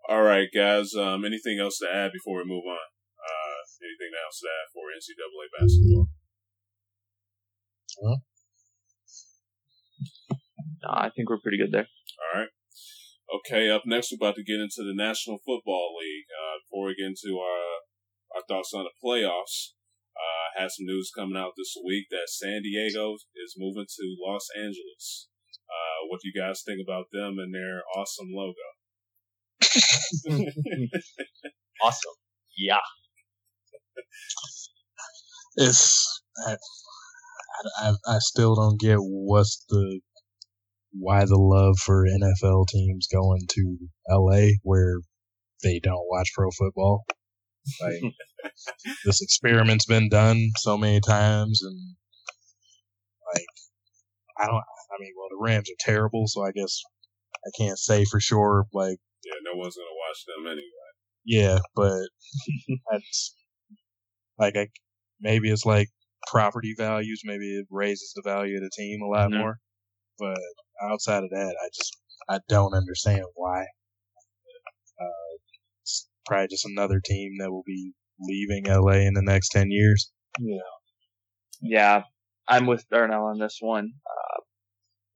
[0.08, 0.94] All right, guys.
[0.94, 2.74] Um, anything else to add before we move on?
[2.74, 6.08] Uh, anything else to add for NCAA basketball?
[8.02, 8.16] Huh?
[10.82, 11.88] No, I think we're pretty good there.
[12.34, 12.48] All right.
[13.30, 16.26] Okay, up next, we're about to get into the National Football League.
[16.32, 17.84] Uh, before we get into our
[18.34, 19.74] our thoughts on the playoffs,
[20.16, 24.16] uh, I had some news coming out this week that San Diego is moving to
[24.26, 25.28] Los Angeles.
[25.68, 28.54] Uh, what do you guys think about them and their awesome logo?
[31.82, 32.14] awesome.
[32.56, 32.80] Yeah.
[35.56, 36.22] It's
[37.82, 40.00] I, I still don't get what's the
[40.92, 45.00] why the love for NFL teams going to LA where
[45.62, 47.04] they don't watch pro football.
[47.80, 48.12] Like
[49.04, 51.94] this experiment's been done so many times, and
[53.34, 53.46] like
[54.38, 54.56] I don't.
[54.56, 56.80] I mean, well, the Rams are terrible, so I guess
[57.46, 58.66] I can't say for sure.
[58.72, 60.70] Like, yeah, no one's gonna watch them anyway.
[61.24, 62.08] Yeah, but
[62.90, 63.34] that's
[64.38, 64.68] like I
[65.20, 65.88] maybe it's like
[66.28, 69.40] property values, maybe it raises the value of the team a lot mm-hmm.
[69.40, 69.58] more.
[70.18, 70.38] But
[70.82, 71.96] outside of that, I just
[72.28, 73.62] I don't understand why.
[75.00, 75.38] Uh,
[75.82, 80.12] it's probably just another team that will be leaving LA in the next ten years.
[80.38, 80.58] Yeah,
[81.62, 82.02] yeah,
[82.46, 83.92] I'm with Darnell on this one.
[84.06, 84.40] Uh,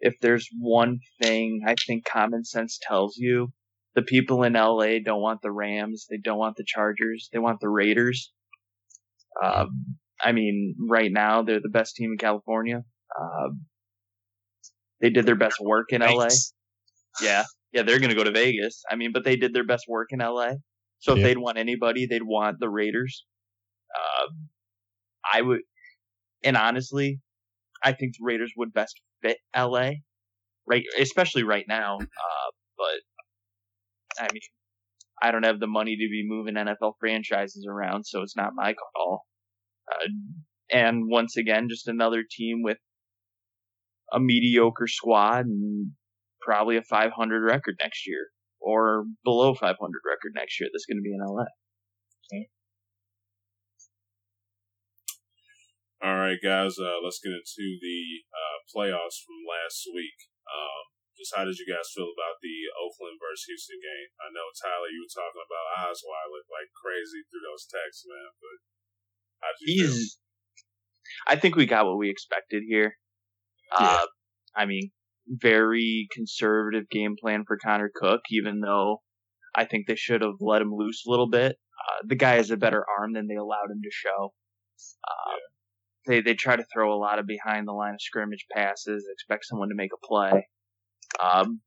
[0.00, 3.52] if there's one thing I think common sense tells you,
[3.94, 7.60] the people in LA don't want the Rams, they don't want the Chargers, they want
[7.60, 8.32] the Raiders.
[9.42, 12.82] Um, I mean, right now they're the best team in California.
[13.18, 13.48] Uh,
[15.00, 16.28] they did their best work in LA.
[17.20, 18.82] Yeah, yeah, they're gonna go to Vegas.
[18.90, 20.52] I mean, but they did their best work in LA.
[21.00, 21.24] So if yeah.
[21.24, 23.26] they'd want anybody, they'd want the Raiders.
[23.94, 24.32] Uh,
[25.32, 25.60] I would,
[26.42, 27.20] and honestly,
[27.82, 29.90] I think the Raiders would best fit LA,
[30.66, 30.84] right?
[30.98, 31.98] Especially right now.
[32.00, 34.40] Uh, but I mean,
[35.22, 38.74] I don't have the money to be moving NFL franchises around, so it's not my
[38.74, 39.24] call.
[39.90, 40.08] Uh,
[40.70, 42.78] and once again, just another team with
[44.12, 45.92] a mediocre squad and
[46.40, 48.28] probably a 500 record next year
[48.60, 51.44] or below 500 record next year that's going to be in LA.
[52.32, 52.48] Okay.
[56.04, 60.28] All right, guys, uh, let's get into the uh, playoffs from last week.
[60.44, 60.84] Um,
[61.16, 64.12] just how did you guys feel about the Oakland versus Houston game?
[64.20, 68.36] I know Tyler, you were talking about Osweiler like crazy through those texts, man.
[68.36, 69.33] But how did you feel?
[69.64, 70.18] He's.
[71.26, 72.96] I think we got what we expected here.
[73.78, 73.86] Yeah.
[73.86, 74.06] Uh,
[74.56, 74.90] I mean,
[75.28, 79.02] very conservative game plan for Connor Cook, even though
[79.54, 81.52] I think they should have let him loose a little bit.
[81.52, 84.32] Uh, the guy has a better arm than they allowed him to show.
[85.06, 85.38] Uh,
[86.06, 89.46] They they try to throw a lot of behind the line of scrimmage passes, expect
[89.46, 90.46] someone to make a play.
[91.22, 91.60] Um,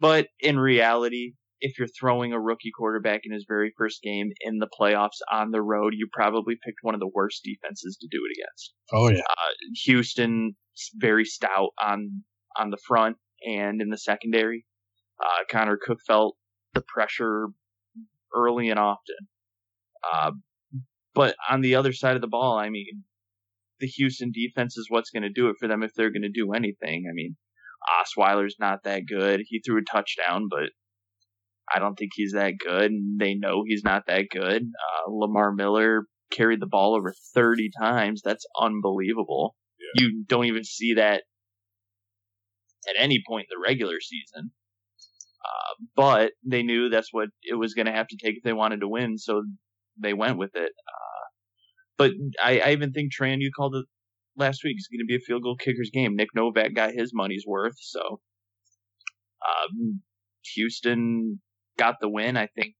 [0.00, 4.58] but in reality, if you're throwing a rookie quarterback in his very first game in
[4.58, 8.18] the playoffs on the road, you probably picked one of the worst defenses to do
[8.26, 8.74] it against.
[8.92, 9.20] Oh yeah.
[9.20, 9.52] Uh,
[9.84, 10.56] Houston
[10.96, 12.24] very stout on
[12.58, 14.66] on the front and in the secondary.
[15.20, 16.36] Uh, Connor Cook felt
[16.74, 17.46] the pressure
[18.34, 19.28] early and often.
[20.12, 20.32] Uh,
[21.14, 23.04] but on the other side of the ball, I mean,
[23.78, 26.28] the Houston defense is what's going to do it for them if they're going to
[26.28, 27.04] do anything.
[27.08, 27.36] I mean,
[28.00, 29.42] Osweiler's not that good.
[29.46, 30.70] He threw a touchdown, but
[31.74, 32.90] I don't think he's that good.
[32.90, 34.62] And they know he's not that good.
[34.62, 38.22] Uh, Lamar Miller carried the ball over 30 times.
[38.24, 39.54] That's unbelievable.
[39.94, 41.22] You don't even see that
[42.88, 44.50] at any point in the regular season.
[45.44, 48.52] Uh, but they knew that's what it was going to have to take if they
[48.52, 49.42] wanted to win, so
[49.98, 50.70] they went with it.
[50.70, 51.26] Uh,
[51.98, 53.84] but I, I even think Tran, you called it
[54.36, 56.14] last week, it's going to be a field goal kicker's game.
[56.16, 58.20] Nick Novak got his money's worth, so
[59.42, 60.00] um,
[60.54, 61.40] Houston
[61.78, 62.36] got the win.
[62.36, 62.74] I think,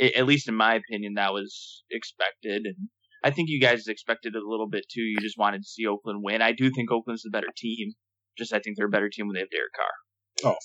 [0.00, 2.88] i at least in my opinion, that was expected, and
[3.22, 5.02] I think you guys expected it a little bit too.
[5.02, 6.42] You just wanted to see Oakland win.
[6.42, 7.92] I do think Oakland's the better team.
[8.36, 10.52] Just I think they're a better team when they have Derek Carr.
[10.52, 10.56] Oh,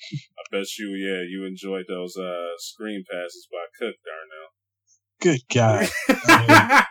[0.12, 4.50] I bet you, yeah, you enjoyed those uh, screen passes by Cook, Darnell.
[5.20, 5.88] good God.
[6.26, 6.82] Darnell.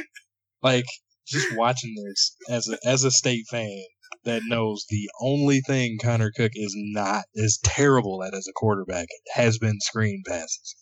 [0.62, 0.86] like
[1.26, 3.84] just watching this as a as a state fan
[4.24, 9.08] that knows the only thing Connor Cook is not is terrible at as a quarterback
[9.34, 10.76] has been screen passes.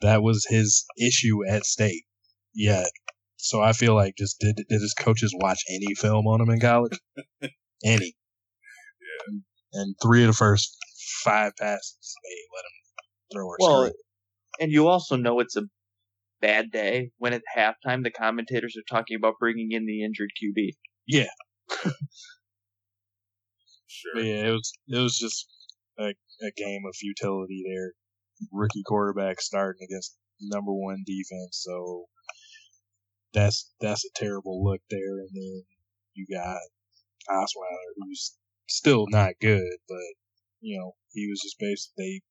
[0.00, 2.04] That was his issue at state.
[2.54, 2.84] Yeah.
[3.36, 6.60] So I feel like just did did his coaches watch any film on him in
[6.60, 6.98] college?
[7.84, 8.14] any.
[9.00, 9.38] Yeah.
[9.74, 10.76] And three of the first
[11.24, 12.72] five passes they let him
[13.32, 13.92] throw or Well, screen.
[14.60, 15.62] and you also know it's a
[16.40, 20.70] bad day when at halftime the commentators are talking about bringing in the injured QB.
[21.06, 21.26] Yeah.
[23.98, 24.12] sure.
[24.14, 25.46] But yeah, it was it was just
[25.98, 26.08] a,
[26.42, 27.92] a game of futility there.
[28.52, 32.04] Rookie quarterback starting against number one defense, so
[33.32, 35.18] that's that's a terrible look there.
[35.18, 35.62] And then
[36.14, 36.58] you got
[37.28, 38.36] Osweiler, who's
[38.68, 40.04] still not good, but
[40.60, 42.22] you know he was just basically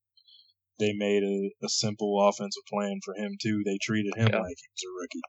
[0.79, 3.63] they they made a, a simple offensive plan for him too.
[3.65, 4.39] They treated him Yeah.
[4.39, 5.21] like he was a rookie.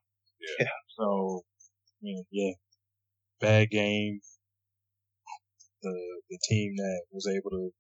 [0.61, 0.67] Yeah.
[0.99, 1.43] So,
[2.31, 2.53] yeah,
[3.41, 4.21] bad game.
[5.83, 5.95] The
[6.31, 7.71] the team that was able to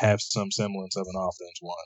[0.00, 1.76] have some semblance of an offense won.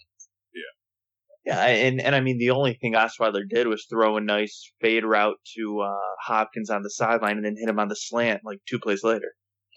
[0.55, 4.73] Yeah, Yeah, and and I mean the only thing Osweiler did was throw a nice
[4.81, 8.43] fade route to uh, Hopkins on the sideline and then hit him on the slant
[8.45, 9.35] like two plays later.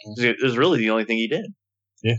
[0.08, 0.24] Mhm.
[0.24, 1.54] It was really the only thing he did.
[2.04, 2.16] Yeah.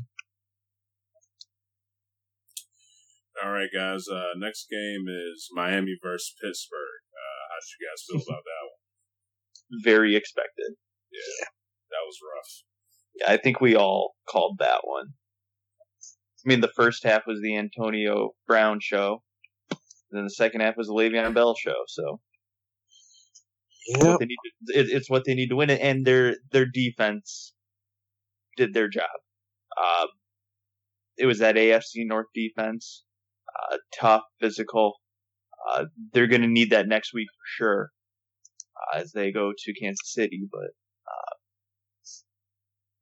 [3.42, 4.04] All right, guys.
[4.06, 7.00] Uh, next game is Miami versus Pittsburgh.
[7.12, 8.80] Uh, how did you guys feel about that one?
[9.82, 10.76] Very expected.
[11.10, 11.46] Yeah,
[11.90, 12.52] that was rough.
[13.26, 15.06] I think we all called that one.
[16.44, 19.22] I mean, the first half was the Antonio Brown show.
[19.70, 21.76] And then the second half was the Le'Veon Bell show.
[21.86, 22.20] So
[23.86, 24.04] Yep.
[24.04, 24.26] what to,
[24.78, 27.54] it, it's what they need to win, it and their their defense
[28.56, 29.08] did their job.
[29.76, 30.06] Uh,
[31.16, 33.04] it was that AFC North defense,
[33.48, 34.94] uh, tough, physical.
[35.72, 37.90] Uh, they're going to need that next week for sure
[38.76, 40.42] uh, as they go to Kansas City.
[40.50, 40.70] But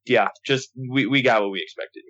[0.09, 2.03] yeah, just we we got what we expected.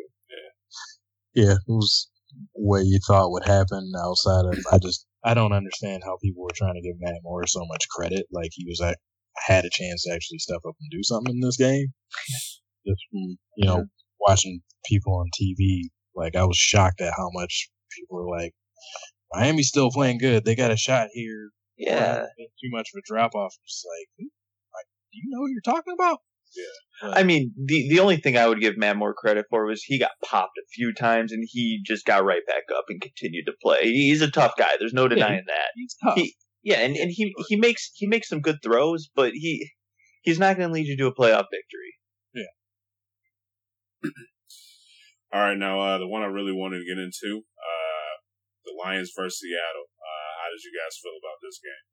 [1.35, 2.09] Yeah, yeah, it was
[2.53, 4.59] what you thought would happen outside of.
[4.73, 7.89] I just I don't understand how people were trying to give Matt Moore so much
[7.91, 8.27] credit.
[8.33, 8.99] Like he was at,
[9.37, 11.89] had a chance to actually step up and do something in this game.
[12.87, 13.85] Just from you know
[14.21, 18.53] watching people on TV, like I was shocked at how much people were like,
[19.33, 20.45] Miami's still playing good.
[20.45, 21.51] They got a shot here.
[21.77, 23.55] Yeah, too much of a drop off.
[23.67, 26.19] Just like, like, do you know what you're talking about?
[27.03, 29.83] Yeah, I mean, the the only thing I would give Matt Moore credit for was
[29.83, 33.45] he got popped a few times and he just got right back up and continued
[33.47, 33.83] to play.
[33.83, 34.71] He's a tough guy.
[34.79, 35.69] There's no denying that.
[35.77, 36.17] he's tough.
[36.17, 39.71] He, yeah, and, and he he makes he makes some good throws, but he
[40.23, 41.95] he's not going to lead you to a playoff victory.
[42.35, 44.11] Yeah.
[45.33, 48.15] All right, now uh, the one I really wanted to get into, uh,
[48.65, 49.87] the Lions versus Seattle.
[50.01, 51.85] Uh, how did you guys feel about this game?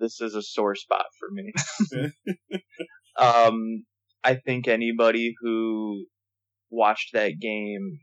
[0.00, 1.52] This is a sore spot for me.
[3.18, 3.84] um,
[4.24, 6.06] I think anybody who
[6.70, 8.00] watched that game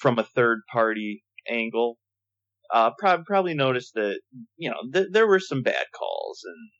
[0.00, 1.98] from a third party angle
[2.72, 4.20] uh, pro- probably noticed that
[4.56, 6.70] you know th- there were some bad calls, and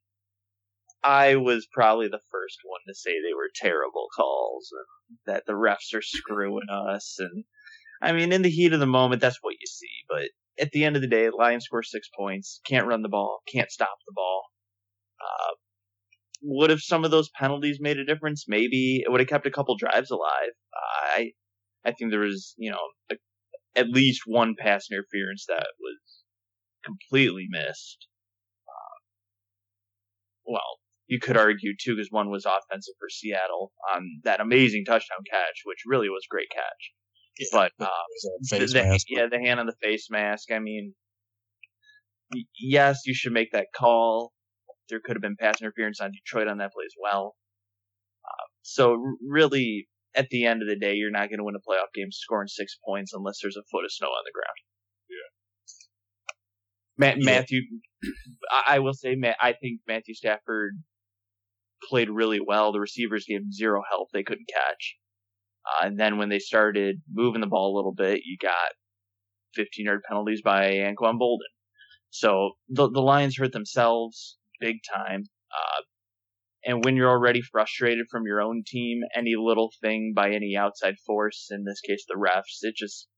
[1.05, 5.53] I was probably the first one to say they were terrible calls and that the
[5.53, 7.17] refs are screwing us.
[7.19, 7.45] And
[8.01, 9.89] I mean, in the heat of the moment, that's what you see.
[10.09, 13.41] But at the end of the day, Lions score six points, can't run the ball,
[13.53, 14.45] can't stop the ball.
[15.21, 15.55] Uh,
[16.43, 18.45] would have some of those penalties made a difference?
[18.49, 20.51] Maybe it would have kept a couple drives alive.
[21.17, 21.33] I,
[21.85, 22.81] I think there was, you know,
[23.11, 23.17] a,
[23.79, 26.23] at least one pass interference that was
[26.85, 28.07] completely missed.
[28.69, 28.99] Uh,
[30.47, 35.19] well, you could argue too, because one was offensive for Seattle on that amazing touchdown
[35.31, 36.93] catch, which really was great catch.
[37.39, 37.89] Yeah, but uh,
[38.51, 40.51] the, the, yeah, the hand on the face mask.
[40.53, 40.95] I mean,
[42.59, 44.33] yes, you should make that call.
[44.89, 47.37] There could have been pass interference on Detroit on that play as well.
[48.25, 51.59] Uh, so really, at the end of the day, you're not going to win a
[51.59, 54.59] playoff game scoring six points unless there's a foot of snow on the ground.
[57.09, 57.17] Yeah.
[57.17, 57.63] Ma- Matthew,
[58.67, 60.75] I will say, I think Matthew Stafford
[61.89, 62.73] played really well.
[62.73, 64.97] The receivers gave him zero help; they couldn't catch.
[65.65, 68.73] Uh, and then when they started moving the ball a little bit, you got
[69.55, 71.53] 15 yard penalties by Anquan Boldin.
[72.11, 75.25] So the the Lions hurt themselves big time.
[75.53, 75.83] Uh,
[76.65, 80.95] and when you're already frustrated from your own team, any little thing by any outside
[81.05, 83.09] force, in this case the refs, it just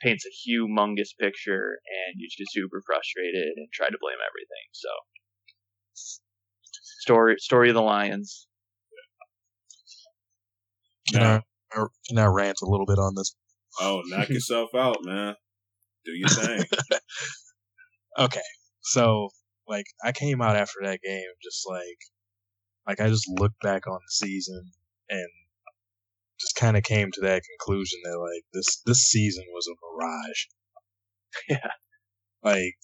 [0.00, 4.66] paints a humongous picture and you just get super frustrated and try to blame everything.
[4.72, 4.88] So
[7.00, 8.46] story story of the Lions.
[11.12, 11.42] Can I
[12.08, 13.34] can I rant a little bit on this?
[13.80, 15.34] Oh, knock yourself out, man.
[16.04, 16.64] Do your thing.
[18.18, 18.40] okay,
[18.82, 19.28] so
[19.68, 21.98] like I came out after that game just like
[22.86, 24.70] like I just looked back on the season
[25.10, 25.28] and
[26.40, 30.44] just kind of came to that conclusion that like this this season was a mirage.
[31.50, 31.70] Yeah.
[32.42, 32.76] Like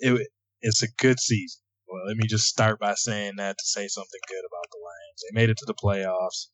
[0.00, 0.26] it
[0.60, 1.60] it's a good season.
[1.86, 5.22] Well, let me just start by saying that to say something good about the Lions.
[5.22, 6.48] They made it to the playoffs.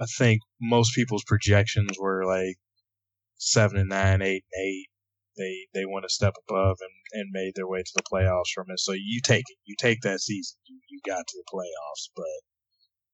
[0.00, 2.56] I think most people's projections were like
[3.36, 4.86] seven and nine, eight and eight.
[5.38, 8.66] They they went a step above and, and made their way to the playoffs from
[8.68, 8.80] it.
[8.80, 9.56] So you take it.
[9.64, 10.58] You take that season.
[10.66, 12.10] You, you got to the playoffs.
[12.14, 12.24] But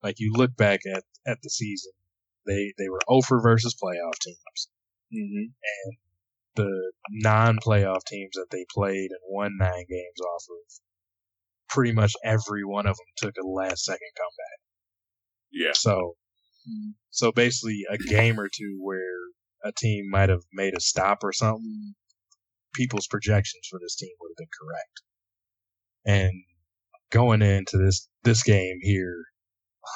[0.03, 1.93] like you look back at, at the season,
[2.47, 4.69] they they were over versus playoff teams.
[5.15, 5.45] Mm-hmm.
[5.45, 5.97] And
[6.57, 10.81] the non-playoff teams that they played and won nine games off of,
[11.69, 14.61] pretty much every one of them took a last-second comeback.
[15.53, 15.73] Yeah.
[15.75, 16.15] So,
[17.11, 19.01] so basically, a game or two where
[19.65, 21.95] a team might have made a stop or something,
[22.75, 25.03] people's projections for this team would have been correct.
[26.07, 26.33] And
[27.11, 29.25] going into this this game here,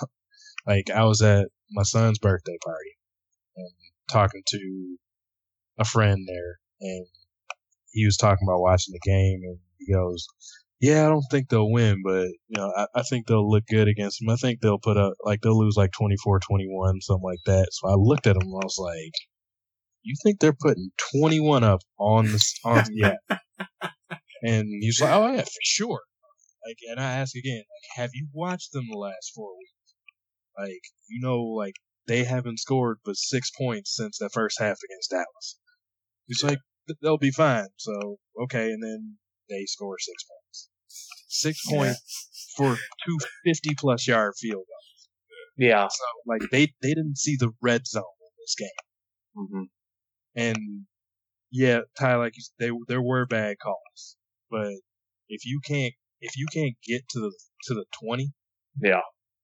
[0.66, 2.96] like I was at my son's birthday party
[3.56, 3.70] and
[4.10, 4.96] talking to
[5.78, 7.06] a friend there, and
[7.92, 10.26] he was talking about watching the game, and he goes,
[10.80, 13.88] "Yeah, I don't think they'll win, but you know, I, I think they'll look good
[13.88, 14.30] against them.
[14.30, 17.94] I think they'll put up like they'll lose like 24-21, something like that." So I
[17.94, 19.12] looked at him and I was like,
[20.02, 23.16] "You think they're putting twenty one up on the on yeah?"
[24.42, 26.00] and he's like, "Oh yeah, for sure."
[26.66, 29.94] Like, and I ask again, like, have you watched them the last four weeks?
[30.58, 31.74] Like, you know, like
[32.06, 35.58] they haven't scored but six points since the first half against Dallas.
[36.26, 36.58] He's like,
[37.02, 37.68] they'll be fine.
[37.76, 38.70] So, okay.
[38.70, 39.16] And then
[39.48, 40.68] they score six points.
[41.28, 41.76] Six yeah.
[41.76, 42.76] points for
[43.06, 45.08] two fifty plus yard field goals.
[45.56, 45.86] Yeah.
[45.88, 48.68] So, like, they, they didn't see the red zone in this game.
[49.36, 49.62] Mm-hmm.
[50.36, 50.86] And,
[51.50, 54.16] yeah, Ty, like, you, they, there were bad calls.
[54.50, 54.72] But
[55.28, 57.32] if you can't, if you can't get to the,
[57.64, 58.32] to the 20.
[58.80, 59.00] Yeah.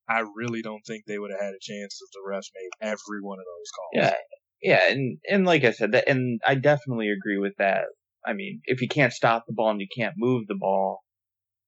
[0.09, 3.23] I really don't think they would have had a chance if the refs made every
[3.23, 3.91] one of those calls.
[3.95, 4.15] Yeah,
[4.63, 7.85] yeah, and and like I said, that, and I definitely agree with that.
[8.27, 11.01] I mean, if you can't stop the ball and you can't move the ball,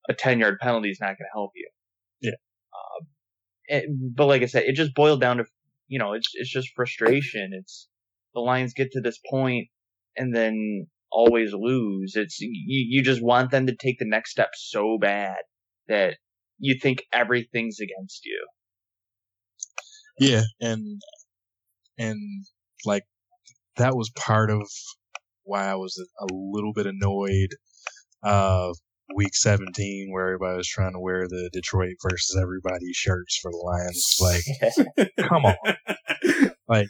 [0.08, 1.68] a ten yard penalty is not going to help you.
[2.20, 2.30] Yeah.
[2.74, 3.06] Um,
[3.66, 5.44] it, but like I said, it just boiled down to
[5.88, 7.50] you know it's it's just frustration.
[7.52, 7.88] It's
[8.36, 9.66] the Lions get to this point
[10.16, 12.12] and then always lose.
[12.14, 12.50] It's you
[12.88, 15.38] you just want them to take the next step so bad
[15.88, 16.18] that
[16.58, 18.46] you think everything's against you.
[20.20, 21.00] Yeah, and
[21.98, 22.20] and
[22.84, 23.04] like
[23.76, 24.62] that was part of
[25.44, 27.50] why I was a, a little bit annoyed
[28.22, 28.72] uh
[29.14, 33.58] week 17 where everybody was trying to wear the Detroit versus everybody shirts for the
[33.58, 35.95] Lions like come on
[36.68, 36.88] like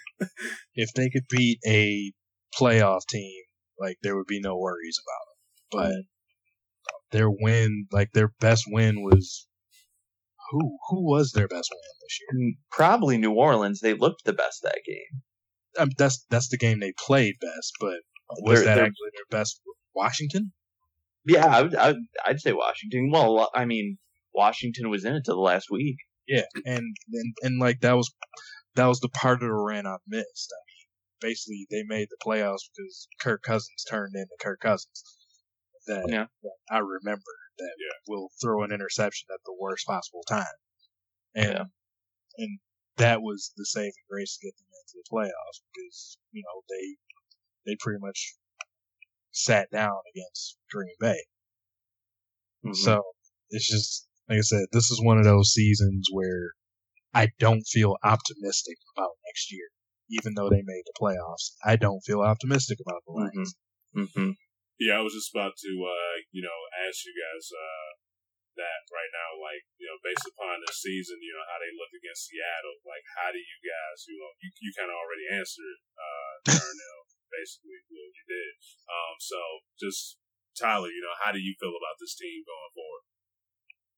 [0.74, 2.12] if they could beat a
[2.58, 3.42] playoff team
[3.78, 4.98] like there would be no worries
[5.72, 6.04] about it but
[7.12, 9.46] their win like their best win was
[10.50, 12.52] who who was their best win this year?
[12.70, 13.80] Probably New Orleans.
[13.80, 15.22] They looked the best that game.
[15.78, 17.96] Um, that's that's the game they played best, but
[18.42, 19.60] was They're- that they're- actually their best?
[19.94, 20.52] Washington?
[21.24, 23.10] Yeah, I would, I would, I'd say Washington.
[23.10, 23.98] Well, I mean,
[24.34, 25.96] Washington was in it till the last week.
[26.28, 28.12] Yeah, and and and like that was
[28.76, 30.52] that was the part of the run I missed.
[30.52, 30.86] I mean,
[31.20, 35.02] basically they made the playoffs because Kirk Cousins turned into Kirk Cousins.
[35.86, 36.26] That, Yeah.
[36.42, 37.74] that I remember that
[38.08, 40.58] will throw an interception at the worst possible time,
[41.34, 41.64] and Yeah.
[42.38, 42.60] and
[42.96, 46.96] that was the saving grace to get them into the playoffs because you know they
[47.66, 48.34] they pretty much
[49.30, 51.24] sat down against Green Bay.
[52.64, 52.74] Mhm.
[52.74, 53.02] So
[53.50, 56.55] it's just like I said, this is one of those seasons where
[57.16, 59.72] I don't feel optimistic about next year,
[60.12, 61.56] even though they made the playoffs.
[61.64, 63.56] I don't feel optimistic about the Lions.
[63.96, 64.36] hmm
[64.76, 67.88] Yeah, I was just about to, uh, you know, ask you guys uh,
[68.60, 71.88] that right now, like, you know, based upon the season, you know, how they look
[71.96, 75.78] against Seattle, like, how do you guys, you know, you, you kind of already answered,
[75.96, 77.00] uh, Darnell,
[77.32, 78.52] basically, you, know, you did.
[78.92, 79.40] Um, so
[79.80, 80.20] just,
[80.52, 83.04] Tyler, you know, how do you feel about this team going forward?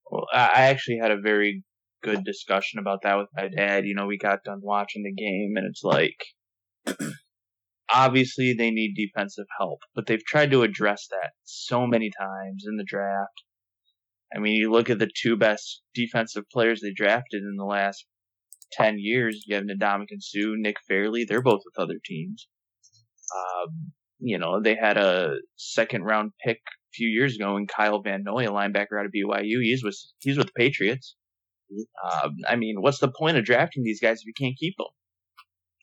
[0.06, 1.66] Well, I I actually had a very
[2.02, 3.84] good discussion about that with my dad.
[3.84, 6.16] You know, we got done watching the game, and it's like,
[7.92, 12.76] obviously they need defensive help, but they've tried to address that so many times in
[12.76, 13.42] the draft.
[14.34, 18.04] I mean, you look at the two best defensive players they drafted in the last
[18.72, 19.44] 10 years.
[19.46, 21.24] You have Ndamukong Suh, Nick Fairley.
[21.24, 22.46] They're both with other teams.
[23.34, 28.02] Um, you know, they had a second round pick a few years ago in Kyle
[28.02, 29.62] Van Noy, a linebacker out of BYU.
[29.62, 31.16] He's with, he's with the Patriots.
[31.70, 34.86] Um, I mean, what's the point of drafting these guys if you can't keep them?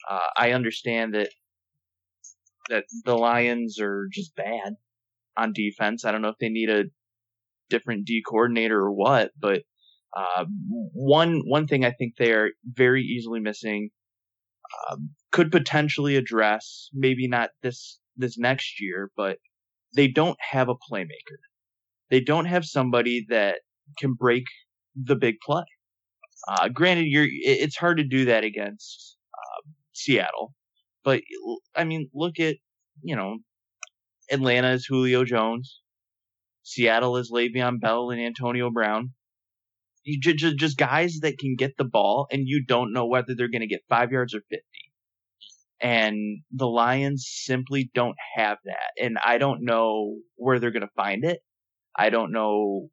[0.10, 1.30] Uh, I understand that
[2.70, 4.74] that the Lions are just bad
[5.38, 6.04] on defense.
[6.04, 6.86] I don't know if they need a
[7.70, 9.64] different D coordinator or what, but
[10.16, 10.46] uh,
[10.94, 13.90] one one thing I think they are very easily missing
[14.90, 19.38] um, could potentially address maybe not this this next year, but
[19.96, 21.40] they don't have a playmaker.
[22.10, 23.58] They don't have somebody that
[23.98, 24.46] can break
[24.96, 25.64] the big play.
[26.48, 30.54] Uh, granted, you're it's hard to do that against uh, Seattle,
[31.04, 31.22] but
[31.76, 32.58] I mean, look at
[33.02, 33.38] you know
[34.32, 35.80] Atlanta is Julio Jones,
[36.66, 39.14] Seattle is Le'Veon Bell and Antonio Brown.
[40.04, 43.50] You just, just guys that can get the ball, and you don't know whether they're
[43.50, 44.66] going to get five yards or fifty.
[45.80, 50.90] And the Lions simply don't have that, and I don't know where they're going to
[50.96, 51.40] find it.
[51.96, 52.90] I don't know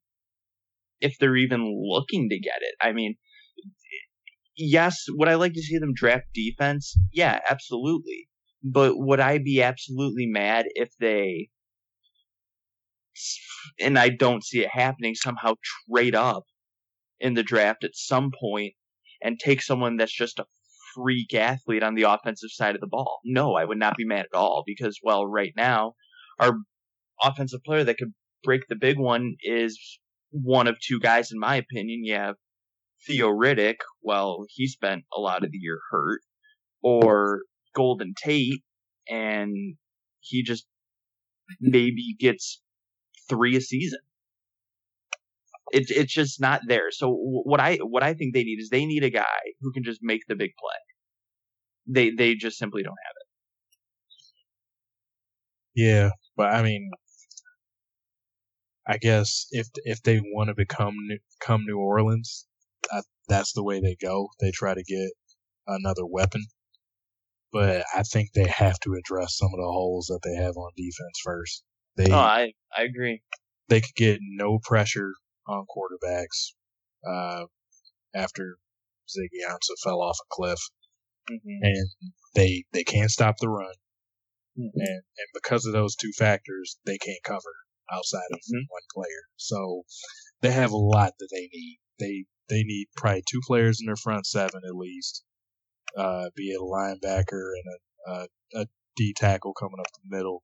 [1.01, 2.75] if they're even looking to get it.
[2.81, 3.17] I mean,
[4.57, 6.97] yes, would I like to see them draft defense?
[7.13, 8.29] Yeah, absolutely.
[8.63, 11.49] But would I be absolutely mad if they,
[13.81, 15.55] and I don't see it happening, somehow
[15.91, 16.45] trade up
[17.21, 18.75] in the draft at some point
[19.23, 20.45] and take someone that's just a
[20.95, 23.21] freak athlete on the offensive side of the ball?
[23.25, 25.95] No, I would not be mad at all because, well, right now,
[26.39, 26.55] our
[27.23, 28.13] offensive player that could
[28.45, 29.99] break the big one is
[30.31, 32.05] one of two guys, in my opinion.
[32.05, 32.37] You have
[33.07, 36.21] Theo Riddick, well, he spent a lot of the year hurt,
[36.83, 37.43] or
[37.75, 38.63] Golden Tate,
[39.09, 39.77] and
[40.21, 40.67] he just
[41.61, 42.61] maybe gets
[43.29, 44.01] three a season.
[45.73, 46.91] It's it's just not there.
[46.91, 49.83] So what I what I think they need is they need a guy who can
[49.83, 50.77] just make the big play.
[51.87, 53.27] They they just simply don't have it.
[55.75, 56.91] Yeah, but I mean,
[58.87, 60.95] I guess if if they want to become
[61.41, 62.47] come New Orleans,
[62.91, 64.29] I, that's the way they go.
[64.41, 65.11] They try to get
[65.67, 66.45] another weapon,
[67.53, 70.71] but I think they have to address some of the holes that they have on
[70.77, 71.63] defense first.
[71.97, 72.11] They.
[72.11, 73.23] Oh, I I agree.
[73.69, 75.13] they could get no pressure
[75.47, 76.53] on quarterbacks
[77.07, 77.45] uh,
[78.15, 78.57] after
[79.09, 80.59] Ziggy Ansah fell off a cliff,
[81.29, 81.89] hmm and
[82.35, 83.75] they they can't stop the run,
[84.59, 84.71] Mhm.
[84.75, 87.55] and and because of those two factors, they can't cover
[87.93, 88.65] outside of Mhm.
[88.69, 89.23] one player.
[89.37, 89.83] So
[90.41, 91.79] they have a lot that they need.
[91.99, 95.25] They they need probably two players in their front seven at least,
[95.97, 100.43] uh, be it a linebacker and a, a, a D tackle coming up the middle,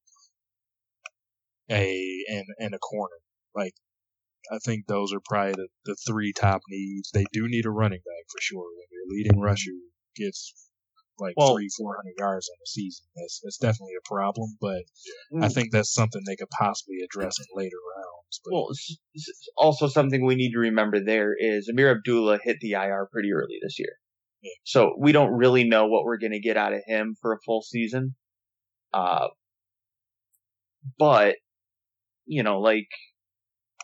[1.71, 3.17] a and and a corner.
[3.55, 3.75] Like
[4.51, 7.11] I think those are probably the, the three top needs.
[7.13, 8.65] They do need a running back for sure.
[8.65, 9.73] When your leading rusher
[10.17, 10.55] gets
[11.19, 14.57] like Well- three, four hundred yards on the season, that's that's definitely a problem.
[14.61, 14.85] But
[15.33, 15.45] Mm.
[15.45, 18.41] I think that's something they could possibly address in later rounds.
[18.45, 22.59] But Well, s- s- also something we need to remember there is Ameer Abdullah hit
[22.61, 23.99] the IR pretty early this year.
[24.43, 24.53] Yeah.
[24.65, 27.39] So we don't really know what we're going to get out of him for a
[27.45, 28.15] full season.
[28.93, 29.29] Uh,
[30.99, 31.37] but,
[32.27, 32.89] you know, like,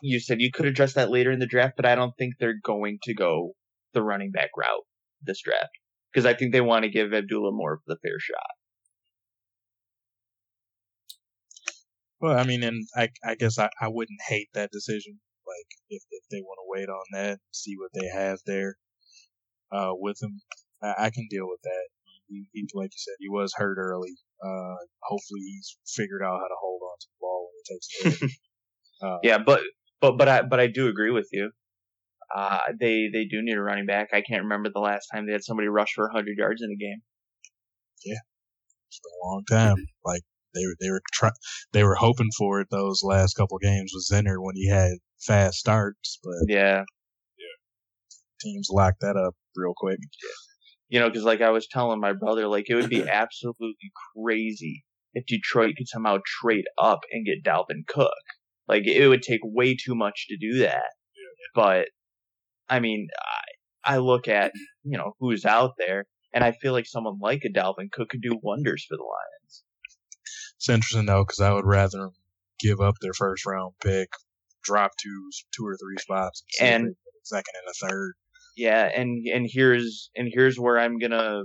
[0.01, 2.59] you said you could address that later in the draft, but I don't think they're
[2.63, 3.53] going to go
[3.93, 4.83] the running back route
[5.21, 5.69] this draft
[6.15, 8.55] because I think they want to give Abdullah more of the fair shot.
[12.21, 15.19] Well, I mean, and I, I guess I, I wouldn't hate that decision.
[15.45, 18.77] Like, if, if they want to wait on that see what they have there,
[19.73, 20.39] uh, with him,
[20.81, 21.87] I, I can deal with that.
[22.29, 24.15] He, he, like you said, he was hurt early.
[24.41, 28.23] Uh, hopefully he's figured out how to hold on to the ball when he takes
[28.23, 28.31] it.
[29.05, 29.59] uh, yeah, but,
[29.99, 31.51] but, but I, but I do agree with you.
[32.33, 34.09] Uh, they, they do need a running back.
[34.13, 36.75] I can't remember the last time they had somebody rush for 100 yards in a
[36.75, 37.01] game.
[38.05, 38.19] Yeah.
[38.89, 39.85] It's been a long time.
[40.05, 40.21] Like,
[40.55, 41.31] they were they were try,
[41.73, 45.57] they were hoping for it those last couple games with Zenner when he had fast
[45.57, 46.83] starts, but yeah,
[47.37, 47.55] yeah,
[48.41, 49.99] teams locked that up real quick.
[50.87, 54.85] You know, because like I was telling my brother, like it would be absolutely crazy
[55.13, 58.11] if Detroit could somehow trade up and get Dalvin Cook.
[58.67, 60.91] Like it would take way too much to do that.
[61.15, 61.51] Yeah.
[61.53, 61.85] But
[62.69, 63.07] I mean,
[63.85, 64.51] I, I look at
[64.83, 68.21] you know who's out there, and I feel like someone like a Dalvin Cook could
[68.21, 69.63] do wonders for the Lions.
[70.57, 72.09] It's interesting though, because I would rather
[72.59, 74.09] give up their first round pick,
[74.63, 78.13] drop two, two or three spots, and second and a third.
[78.57, 81.43] Yeah, and and here's and here's where I'm gonna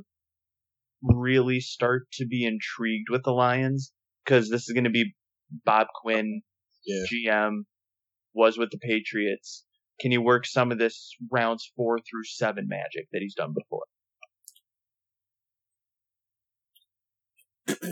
[1.03, 3.93] really start to be intrigued with the Lions
[4.25, 5.15] because this is gonna be
[5.65, 6.43] Bob Quinn,
[6.85, 7.03] yeah.
[7.13, 7.65] GM,
[8.33, 9.65] was with the Patriots.
[10.01, 13.85] Can you work some of this rounds four through seven magic that he's done before?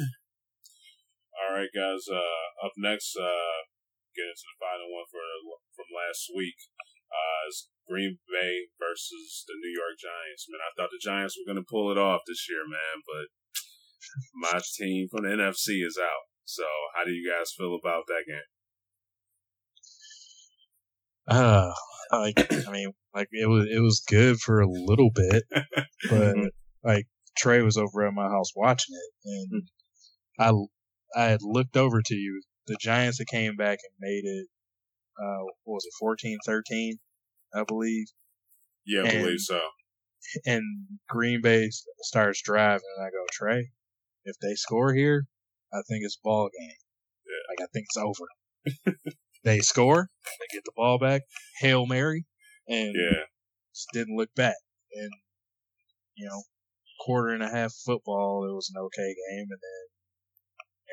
[1.38, 2.08] All right, guys.
[2.10, 3.68] Uh, up next, uh,
[4.16, 5.20] get into the final one for
[5.76, 6.56] from last week.
[7.08, 10.48] Uh, is Green Bay versus the New York Giants.
[10.48, 13.28] Man, I thought the Giants were going to pull it off this year, man, but
[14.34, 16.28] my team from the NFC is out.
[16.44, 16.64] So,
[16.96, 18.48] how do you guys feel about that game?
[21.28, 21.72] Uh,
[22.12, 25.44] like I mean, like it was it was good for a little bit,
[26.10, 26.36] but
[26.84, 27.06] like
[27.36, 29.62] Trey was over at my house watching it, and
[30.38, 30.52] I
[31.20, 32.42] I had looked over to you.
[32.66, 34.46] The Giants that came back and made it,
[35.18, 36.98] uh, what was it, 14-13,
[37.54, 38.06] I believe.
[38.84, 39.60] Yeah, I and, believe so.
[40.44, 40.62] And
[41.08, 41.70] Green Bay
[42.02, 43.70] starts driving, and I go, Trey,
[44.24, 45.24] if they score here,
[45.72, 46.76] I think it's ball game.
[47.26, 47.42] Yeah.
[47.48, 49.06] Like I think it's over.
[49.44, 50.08] they score,
[50.40, 51.22] they get the ball back,
[51.60, 52.26] hail mary,
[52.68, 53.24] and yeah,
[53.74, 54.56] just didn't look back.
[54.92, 55.10] And
[56.16, 56.42] you know,
[57.00, 59.88] quarter and a half football, it was an okay game, and then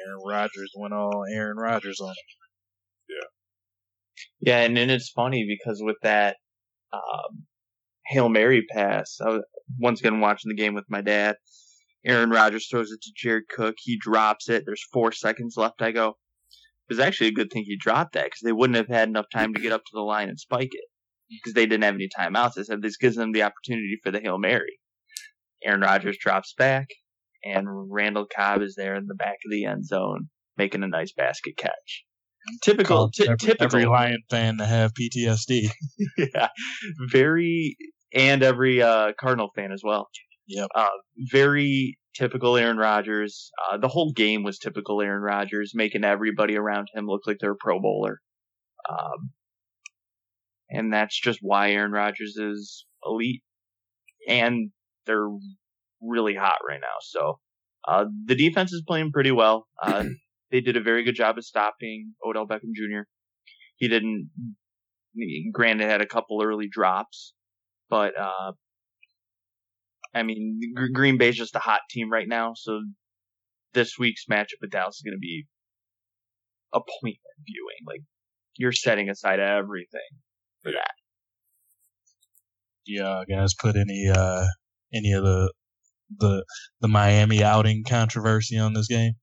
[0.05, 2.15] Aaron Rodgers went all Aaron Rodgers on him.
[3.09, 4.53] Yeah.
[4.53, 6.37] Yeah, and then it's funny because with that
[6.93, 7.45] um,
[8.07, 9.43] Hail Mary pass, I was
[9.79, 11.37] once again watching the game with my dad.
[12.05, 13.75] Aaron Rodgers throws it to Jared Cook.
[13.79, 14.63] He drops it.
[14.65, 15.81] There's four seconds left.
[15.81, 16.17] I go,
[16.87, 19.25] it was actually a good thing he dropped that because they wouldn't have had enough
[19.33, 20.85] time to get up to the line and spike it
[21.29, 22.57] because they didn't have any timeouts.
[22.57, 24.79] I said this gives them the opportunity for the Hail Mary.
[25.63, 26.87] Aaron Rodgers drops back
[27.43, 31.13] and Randall Cobb is there in the back of the end zone making a nice
[31.13, 32.03] basket catch.
[32.63, 33.65] Typical, t- every, typical.
[33.65, 35.67] Every Lion fan to have PTSD.
[36.17, 36.49] yeah,
[37.09, 37.75] very,
[38.13, 40.07] and every uh, Cardinal fan as well.
[40.47, 40.67] Yep.
[40.75, 40.87] Uh,
[41.31, 43.51] very typical Aaron Rodgers.
[43.71, 47.51] Uh, the whole game was typical Aaron Rodgers, making everybody around him look like they're
[47.51, 48.21] a Pro Bowler.
[48.89, 49.31] Um,
[50.69, 53.43] and that's just why Aaron Rodgers is elite.
[54.27, 54.71] And
[55.05, 55.29] they're
[56.01, 56.97] really hot right now.
[57.01, 57.39] So
[57.87, 59.67] uh, the defense is playing pretty well.
[59.81, 60.05] Uh,
[60.51, 63.03] they did a very good job of stopping Odell Beckham Jr.
[63.77, 64.29] He didn't.
[65.53, 67.33] Granted, had a couple early drops,
[67.89, 68.51] but uh,
[70.15, 70.59] I mean,
[70.93, 72.53] Green Bay's just a hot team right now.
[72.55, 72.81] So
[73.73, 75.45] this week's matchup with Dallas is going to be
[76.73, 77.85] appointment viewing.
[77.85, 78.01] Like
[78.55, 79.99] you're setting aside everything
[80.63, 80.93] for that.
[82.87, 84.45] Yeah, guys, put any uh
[84.93, 85.51] any of the
[86.17, 86.45] the
[86.81, 89.13] the Miami outing controversy on this game?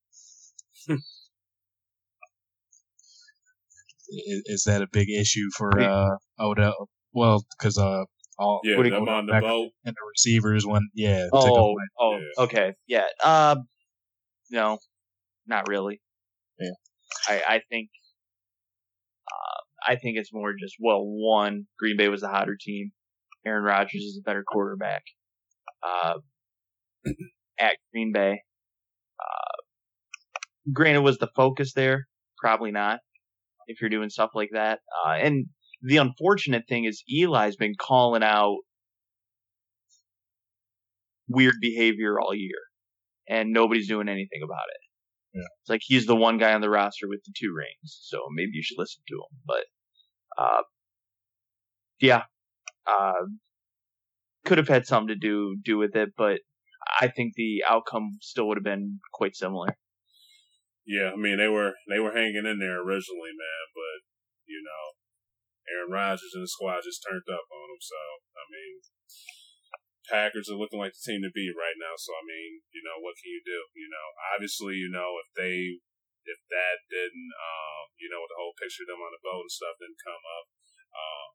[0.89, 1.01] is,
[4.47, 6.89] is, that a big issue for uh, Odell?
[7.13, 8.05] Well, because uh,
[8.39, 11.27] all yeah, them on the boat and the receivers when yeah.
[11.33, 12.45] Oh, oh, yeah.
[12.45, 13.07] okay, yeah.
[13.23, 13.57] Uh,
[14.51, 14.79] no,
[15.47, 16.01] not really.
[16.59, 16.71] Yeah,
[17.29, 17.91] I I think.
[19.31, 22.93] Uh, I think it's more just well, one Green Bay was a hotter team.
[23.47, 25.03] Aaron Rodgers is a better quarterback.
[25.83, 26.15] Uh,
[27.59, 28.41] at Green Bay.
[29.21, 29.63] Uh,
[30.73, 32.07] granted, was the focus there?
[32.39, 33.01] Probably not.
[33.67, 35.47] If you're doing stuff like that, uh, and
[35.83, 38.59] the unfortunate thing is Eli's been calling out
[41.29, 42.59] weird behavior all year,
[43.29, 45.39] and nobody's doing anything about it.
[45.39, 45.49] Yeah.
[45.63, 48.51] It's like he's the one guy on the roster with the two rings, so maybe
[48.55, 49.41] you should listen to him.
[49.47, 50.63] But uh,
[52.01, 52.23] yeah,
[52.87, 53.27] uh,
[54.45, 56.41] could have had something to do do with it, but
[57.01, 59.69] I think the outcome still would have been quite similar.
[60.87, 64.03] Yeah, I mean they were they were hanging in there originally, man, but
[64.47, 65.02] you know,
[65.71, 67.83] Aaron Rodgers and the squad just turned up on them.
[67.83, 68.01] So
[68.35, 68.75] I mean,
[70.11, 71.95] Packers are looking like the team to beat right now.
[71.97, 73.61] So I mean, you know, what can you do?
[73.79, 75.83] You know, obviously, you know, if they
[76.23, 79.47] if that didn't, um, you know, with the whole picture of them on the boat
[79.47, 80.47] and stuff didn't come up,
[80.95, 81.29] um,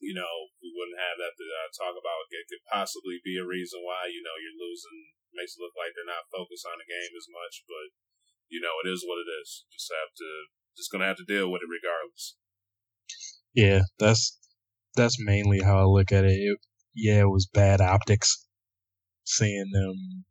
[0.00, 2.28] you know, we wouldn't have that to uh, talk about.
[2.32, 5.96] It could possibly be a reason why, you know, you're losing, makes it look like
[5.96, 7.88] they're not focused on the game as much, but,
[8.52, 9.64] you know, it is what it is.
[9.72, 10.28] Just have to,
[10.76, 12.36] just gonna have to deal with it regardless.
[13.54, 14.38] Yeah, that's,
[14.96, 16.32] that's mainly how I look at it.
[16.32, 16.58] it
[16.94, 18.46] yeah, it was bad optics
[19.24, 20.24] seeing them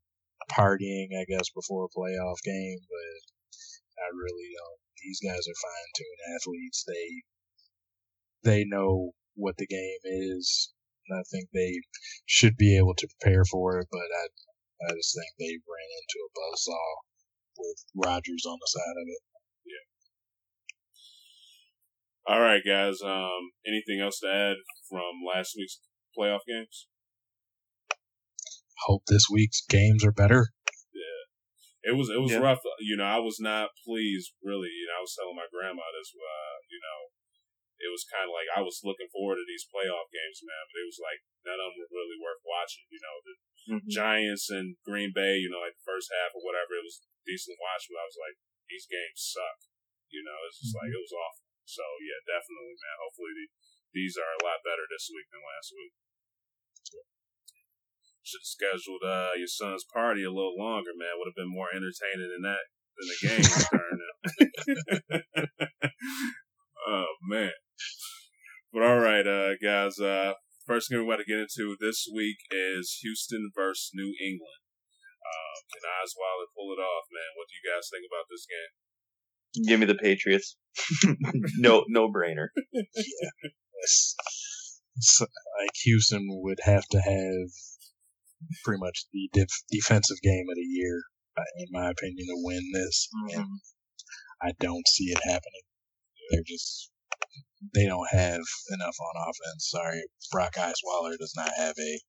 [0.51, 4.79] partying, I guess, before a playoff game, but I really don't.
[5.03, 6.85] These guys are fine tuned athletes.
[6.87, 7.23] They,
[8.49, 10.71] they know what the game is.
[11.09, 11.81] And I think they
[12.25, 14.27] should be able to prepare for it, but I,
[14.87, 16.89] I just think they ran into a buzzsaw
[17.57, 19.21] with Rodgers on the side of it.
[22.23, 23.03] All right, guys.
[23.03, 24.57] Um, anything else to add
[24.87, 25.83] from last week's
[26.15, 26.87] playoff games?
[28.87, 30.51] Hope this week's games are better.
[30.95, 32.43] Yeah, it was it was Yeah.
[32.43, 32.63] rough.
[32.79, 34.35] You know, I was not pleased.
[34.43, 36.15] Really, you know, I was telling my grandma this.
[36.15, 36.99] Uh, you know,
[37.79, 40.63] it was kind of like I was looking forward to these playoff games, man.
[40.71, 42.87] But it was like none of them were really worth watching.
[42.87, 43.35] You know, the
[43.83, 43.87] Mhm.
[43.91, 45.39] Giants and Green Bay.
[45.43, 47.87] You know, like the first half or whatever, it was decent to watch.
[47.91, 48.35] But I was like,
[48.67, 49.59] these games suck.
[50.11, 51.43] You know, it's just like it was awful.
[51.65, 52.97] So yeah, definitely, man.
[52.99, 53.47] Hopefully the,
[53.95, 55.93] these are a lot better this week than last week.
[58.23, 61.19] Should have scheduled uh, your son's party a little longer, man.
[61.19, 62.63] Would have been more entertaining than that
[62.95, 64.19] than the game turning out.
[66.87, 67.51] oh man.
[68.71, 69.99] But all right, uh, guys.
[69.99, 74.63] Uh, first thing we're about to get into this week is Houston versus New England.
[75.23, 77.35] Uh, can Osweiler pull it off, man?
[77.35, 78.71] What do you guys think about this game?
[79.67, 80.55] Give me the Patriots.
[81.57, 82.47] no, no brainer.
[82.71, 84.15] It's,
[84.95, 87.49] it's like Houston would have to have
[88.63, 91.01] pretty much the def- defensive game of the year,
[91.37, 93.09] uh, in my opinion, to win this.
[93.33, 93.45] And
[94.41, 95.61] I don't see it happening.
[96.31, 96.91] They're just
[97.73, 98.41] they don't have
[98.71, 99.69] enough on offense.
[99.69, 101.99] Sorry, Brock Osweiler does not have a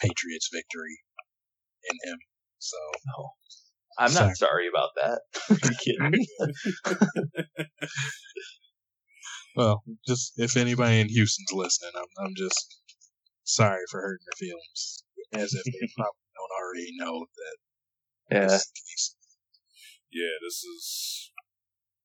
[0.00, 0.98] Patriots victory
[1.90, 2.18] in him.
[2.58, 2.76] So
[3.16, 3.30] No.
[3.98, 5.20] I'm not sorry about that.
[5.50, 6.26] Are you kidding me?
[9.56, 12.80] Well, just if anybody in Houston's listening, I'm I'm just
[13.44, 17.56] sorry for hurting their feelings, as if they probably don't already know that
[18.34, 18.46] Yeah.
[18.50, 19.16] this is the case.
[20.10, 21.30] yeah, this is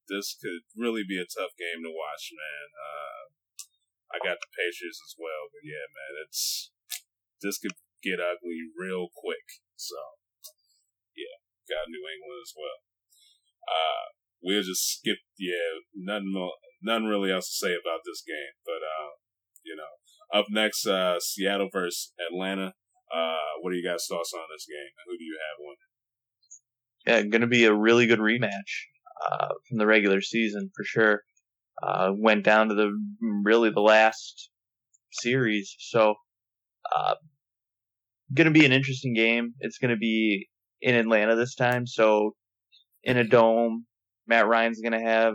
[0.10, 2.68] this could really be a tough game to watch, man.
[2.78, 3.22] Uh,
[4.14, 6.70] I got the Patriots as well, but yeah, man, it's
[7.42, 9.58] this could get ugly real quick.
[9.76, 10.19] So yeah,
[11.70, 12.80] got New England as well.
[13.64, 14.06] Uh,
[14.42, 15.22] we'll just skip.
[15.38, 19.14] Yeah, nothing more, nothing really else to say about this game, but uh,
[19.64, 19.94] you know,
[20.34, 22.74] up next, uh, Seattle versus Atlanta.
[23.14, 24.94] Uh, what are you guys' thoughts on this game?
[25.08, 25.90] Who do you have winning?
[27.06, 28.86] Yeah, going to be a really good rematch
[29.32, 31.22] uh, from the regular season for sure.
[31.82, 32.92] Uh, went down to the
[33.44, 34.50] really the last
[35.12, 36.16] series, so
[38.34, 39.54] going to be an interesting game.
[39.60, 40.48] It's going to be
[40.82, 42.36] in Atlanta this time, so
[43.04, 43.86] in a dome.
[44.28, 45.34] Matt Ryan's going to have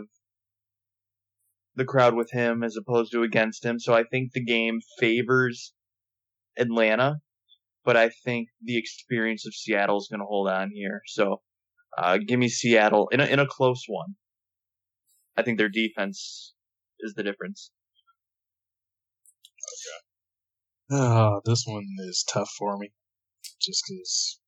[1.75, 5.73] the crowd with him as opposed to against him, so I think the game favors
[6.57, 7.15] Atlanta,
[7.83, 11.01] but I think the experience of Seattle is going to hold on here.
[11.07, 11.41] So
[11.97, 14.15] uh, give me Seattle in a, in a close one.
[15.35, 16.53] I think their defense
[17.01, 17.71] is the difference.
[20.91, 21.01] Okay.
[21.01, 22.91] Ah, this one is tough for me,
[23.59, 24.39] just because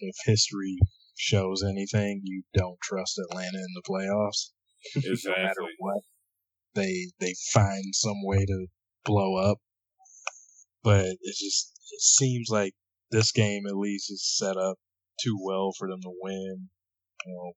[0.00, 0.78] if history
[1.16, 4.50] shows anything, you don't trust Atlanta in the playoffs.
[5.26, 6.02] no matter what,
[6.74, 8.66] they they find some way to
[9.04, 9.58] blow up.
[10.82, 12.74] But it just it seems like
[13.10, 14.78] this game at least is set up
[15.22, 16.68] too well for them to win.
[17.26, 17.52] You know,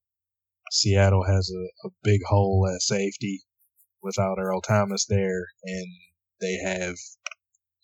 [0.72, 3.44] Seattle has a, a big hole at safety
[4.02, 5.88] without Earl Thomas there, and
[6.40, 6.96] they have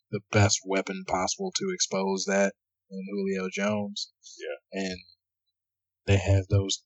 [0.09, 2.53] the best weapon possible to expose that
[2.89, 4.11] in Julio Jones.
[4.39, 4.81] Yeah.
[4.81, 4.99] And
[6.05, 6.83] they have those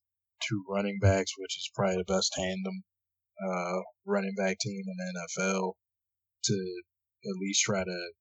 [0.47, 2.83] two running backs, which is probably the best tandem
[3.47, 5.73] uh, running back team in the NFL
[6.45, 6.81] to
[7.25, 8.11] at least try to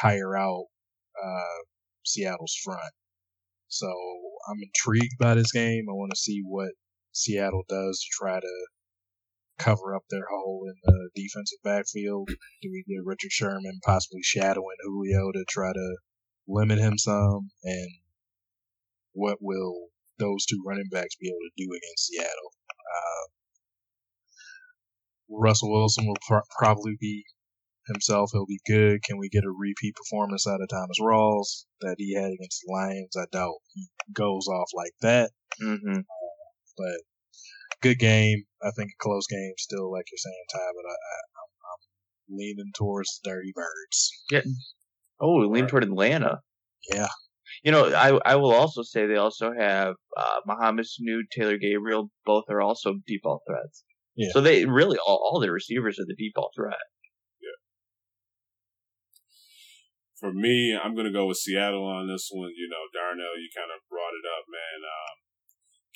[0.00, 0.66] tire out
[1.22, 1.62] uh,
[2.04, 2.92] Seattle's front.
[3.68, 3.86] So
[4.48, 5.86] I'm intrigued by this game.
[5.88, 6.70] I want to see what
[7.12, 8.66] Seattle does to try to
[9.58, 12.28] cover up their hole in the defensive backfield?
[12.62, 15.96] Do we get Richard Sherman possibly shadowing Julio to try to
[16.48, 17.50] limit him some?
[17.62, 17.90] And
[19.12, 19.88] what will
[20.18, 22.52] those two running backs be able to do against Seattle?
[22.70, 23.26] Uh,
[25.30, 27.24] Russell Wilson will pr- probably be
[27.86, 28.30] himself.
[28.32, 29.02] He'll be good.
[29.02, 32.72] Can we get a repeat performance out of Thomas Rawls that he had against the
[32.72, 33.16] Lions?
[33.16, 35.30] I doubt he goes off like that.
[35.62, 36.00] Mm-hmm.
[36.76, 37.00] But
[37.82, 38.44] good game.
[38.62, 40.58] I think a close game still, like you're saying, Ty.
[40.58, 44.12] But I, I'm leaning towards Dirty Birds.
[44.30, 44.42] Yeah.
[45.20, 46.40] Oh, we lean toward Atlanta.
[46.92, 47.08] Yeah.
[47.64, 52.10] You know, I I will also say they also have uh, Mohamed Sanu, Taylor Gabriel.
[52.24, 53.84] Both are also deep ball threats.
[54.14, 54.30] Yeah.
[54.32, 56.78] So they really all, all their receivers are the deep ball threat.
[57.42, 57.58] Yeah.
[60.20, 62.50] For me, I'm going to go with Seattle on this one.
[62.54, 64.78] You know, Darnell, you kind of brought it up, man.
[64.82, 65.16] Um,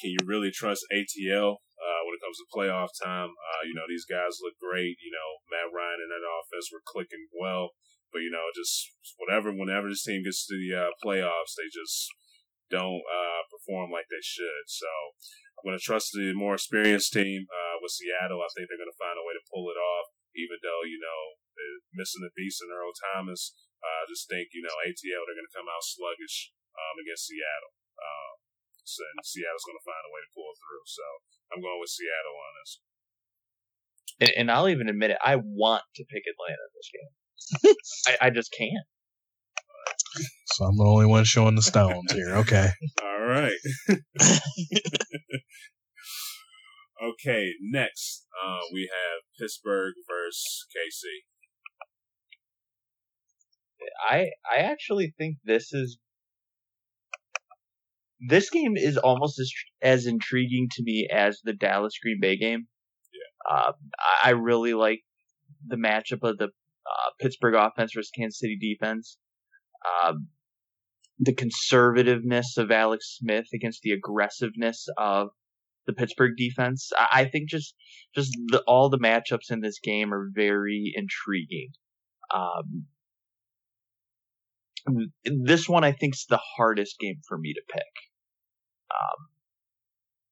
[0.02, 3.30] can you really trust ATL uh, when it comes to playoff time?
[3.30, 4.98] Uh, you know, these guys look great.
[4.98, 7.74] You know, Matt Ryan and that offense were clicking well.
[8.12, 12.12] But, you know, just whatever, whenever this team gets to the uh, playoffs, they just
[12.68, 14.64] don't uh, perform like they should.
[14.68, 14.88] So
[15.56, 18.40] I'm going to trust the more experienced team uh, with Seattle.
[18.40, 21.00] I think they're going to find a way to pull it off, even though, you
[21.00, 21.20] know,
[21.92, 23.52] missing the beast and Earl Thomas.
[23.84, 27.28] Uh, I just think, you know, ATL, they're going to come out sluggish um, against
[27.28, 27.72] Seattle.
[28.00, 28.34] Um,
[28.82, 30.84] so, and Seattle's going to find a way to pull through.
[30.88, 31.04] So
[31.52, 32.72] I'm going with Seattle on this.
[34.22, 35.20] And, and I'll even admit it.
[35.22, 37.12] I want to pick Atlanta in this game.
[38.06, 38.86] I, I just can't.
[40.46, 42.36] So I'm the only one showing the stones here.
[42.36, 42.68] Okay.
[43.02, 43.56] All right.
[47.02, 51.04] okay, next uh, we have Pittsburgh versus KC.
[54.08, 55.98] I I actually think this is
[58.28, 62.66] this game is almost as as intriguing to me as the Dallas Green Bay game.
[63.12, 63.56] Yeah.
[63.56, 63.72] Uh,
[64.22, 65.00] I really like
[65.66, 66.50] the matchup of the
[66.86, 69.18] uh, Pittsburgh offense versus Kansas City defense.
[70.04, 70.28] Um,
[71.18, 75.28] the conservativeness of Alex Smith against the aggressiveness of
[75.86, 76.90] the Pittsburgh defense.
[76.96, 77.74] I, I think just
[78.14, 81.70] just the, all the matchups in this game are very intriguing.
[82.34, 82.86] Um,
[85.24, 87.82] this one I think is the hardest game for me to pick.
[88.90, 89.28] Um,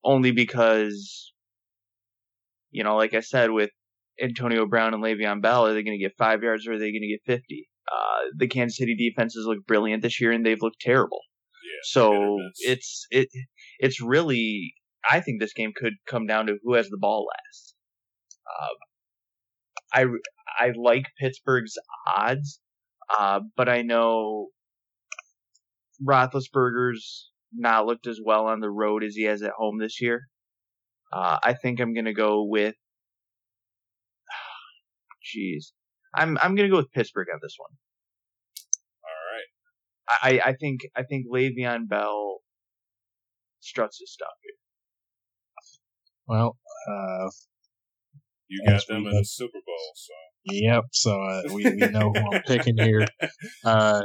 [0.02, 1.32] only because,
[2.70, 3.70] you know, like I said, with
[4.22, 6.92] Antonio Brown and Le'Veon Bell, are they going to get five yards or are they
[6.92, 7.68] going to get 50?
[7.90, 11.20] Uh, the Kansas City defenses look brilliant this year and they've looked terrible.
[11.64, 11.80] Yeah.
[11.84, 13.28] So it's, it,
[13.78, 14.74] it's really,
[15.10, 17.74] I think this game could come down to who has the ball last.
[18.60, 18.76] Um,
[19.92, 21.76] I, I like Pittsburgh's
[22.16, 22.60] odds,
[23.18, 24.48] uh, but I know
[26.06, 30.22] Roethlisberger's not looked as well on the road as he has at home this year.
[31.12, 32.76] Uh, I think I'm gonna go with.
[35.24, 35.72] Jeez,
[36.14, 37.70] I'm I'm gonna go with Pittsburgh on this one.
[39.04, 40.42] All right.
[40.44, 42.38] I I think I think Le'Veon Bell
[43.60, 44.54] struts his stuff here.
[46.26, 46.56] Well,
[46.88, 47.28] uh,
[48.48, 50.12] You got them in the Super Bowl, so
[50.52, 50.84] yep.
[50.92, 53.06] So uh, we, we know who I'm picking here.
[53.64, 54.02] Uh,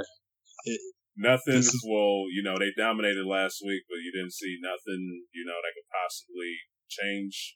[1.16, 5.24] nothing This is- will, you know, they dominated last week, but you didn't see nothing,
[5.34, 6.52] you know, that could possibly
[6.90, 7.56] change,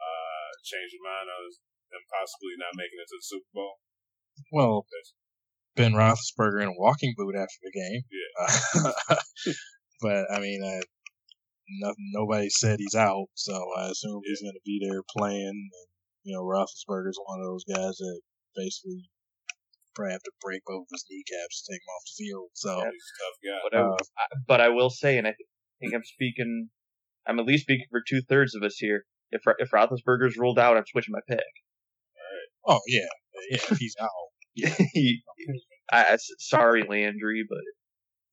[0.00, 1.42] uh, change your mind on
[1.90, 3.74] them possibly not making it to the Super Bowl.
[4.52, 4.86] well,
[5.76, 8.02] Ben Roethlisberger in a walking boot after the game.
[8.08, 9.52] Yeah.
[10.00, 10.82] but I mean, uh,
[11.80, 15.48] no, nobody said he's out, so I assume he's going to be there playing.
[15.48, 15.70] And,
[16.24, 18.20] you know, Roethlisberger's one of those guys that
[18.56, 19.10] basically
[19.94, 22.48] probably have to break both his kneecaps to take him off the field.
[22.54, 22.90] So, Yeah.
[22.90, 23.60] He's a tough guy.
[23.70, 25.34] But I, uh, I- but I will say, and I
[25.80, 26.68] think I'm speaking,
[27.26, 29.04] I'm at least speaking for two thirds of us here.
[29.32, 31.42] If if Roethlisberger's ruled out, I'm switching my pick.
[32.66, 33.00] Oh yeah,
[33.50, 34.10] yeah, if he's out.
[35.92, 37.58] I, I- sorry, Landry, but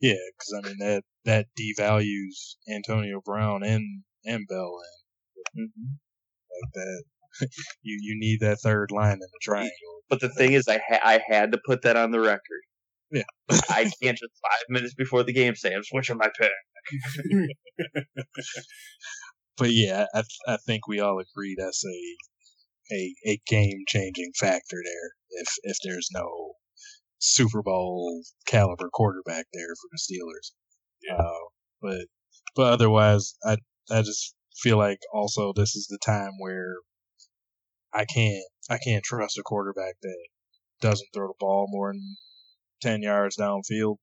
[0.02, 4.80] Yeah, because I mean that that devalues Antonio Brown and and Bell
[5.56, 5.98] and mhm.
[6.62, 7.04] like that.
[7.82, 9.72] you you need that third line in the triangle.
[10.10, 12.62] but the thing is, I ha- I had to put that on the record.
[13.12, 13.24] Yeah.
[13.70, 16.52] I can't just five minutes before the game say I'm switching my pick.
[19.58, 22.16] But yeah, I I think we all agree that's a
[22.92, 25.42] a a game changing factor there.
[25.42, 26.56] If if there's no
[27.20, 30.52] Super Bowl caliber quarterback there for the Steelers.
[31.02, 31.24] Yeah.
[31.24, 31.50] Uh,
[31.82, 32.08] but
[32.56, 33.58] but otherwise, I
[33.90, 36.76] I just feel like also this is the time where
[37.94, 40.28] I can't I can't trust a quarterback that
[40.82, 42.18] doesn't throw the ball more than
[42.82, 43.98] ten yards downfield.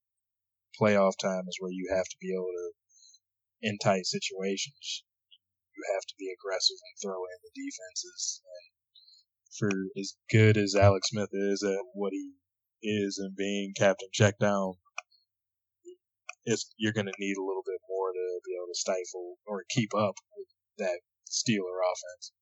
[0.81, 2.73] Playoff time is where you have to be able to,
[3.61, 5.05] in tight situations,
[5.81, 8.45] you have to be aggressive and throw in the defenses.
[8.45, 8.67] And
[9.57, 12.37] for as good as Alex Smith is at what he
[12.85, 14.77] is and being captain check down,
[16.45, 19.65] it's, you're going to need a little bit more to be able to stifle or
[19.69, 22.33] keep up with that Steeler offense.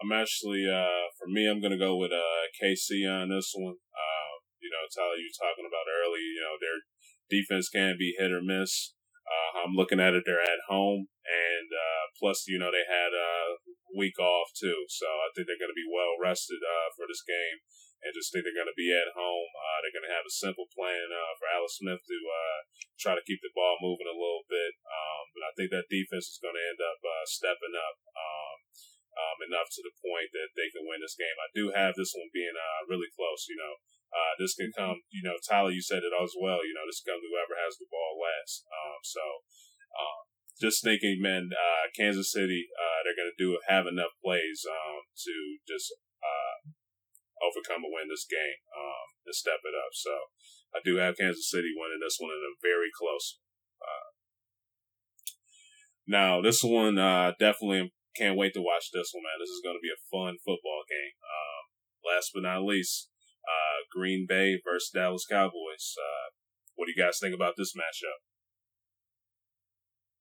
[0.00, 3.76] I'm actually, uh, for me, I'm going to go with uh, KC on this one.
[3.76, 6.80] Uh, you know, Tyler, you were talking about early, you know, their
[7.28, 8.96] defense can be hit or miss.
[9.30, 13.14] Uh, I'm looking at it, they're at home, and uh, plus, you know, they had
[13.14, 13.62] a
[13.94, 14.86] week off too.
[14.90, 17.62] So I think they're going to be well rested uh, for this game
[18.00, 19.50] and just think they're going to be at home.
[19.54, 22.60] Uh, they're going to have a simple plan uh, for Alex Smith to uh,
[22.96, 24.72] try to keep the ball moving a little bit.
[24.88, 28.58] Um, but I think that defense is going to end up stepping up um,
[29.20, 31.36] um, enough to the point that they can win this game.
[31.36, 33.46] I do have this one being uh, really close.
[33.50, 33.74] You know,
[34.10, 35.02] uh, this can come.
[35.12, 36.62] You know, Tyler, you said it as well.
[36.64, 38.64] You know, this can come whoever has the ball last.
[38.70, 39.44] Um, so.
[39.94, 40.20] Um,
[40.60, 41.50] just thinking, man,
[41.96, 42.68] Kansas City,
[43.02, 45.34] they're going to do have enough plays um, to
[45.64, 45.88] just
[47.40, 49.92] overcome and win this game um, and step it up.
[49.96, 50.12] So
[50.76, 53.40] I do have Kansas City winning this one in a very close.
[53.80, 54.08] Uh,
[56.06, 59.40] now this one uh, definitely can't wait to watch this one, man.
[59.40, 61.16] This is going to be a fun football game.
[61.24, 61.62] Um,
[62.04, 63.08] last but not least,
[63.48, 65.96] uh, Green Bay versus Dallas Cowboys.
[65.96, 66.36] Uh,
[66.76, 68.20] what do you guys think about this matchup?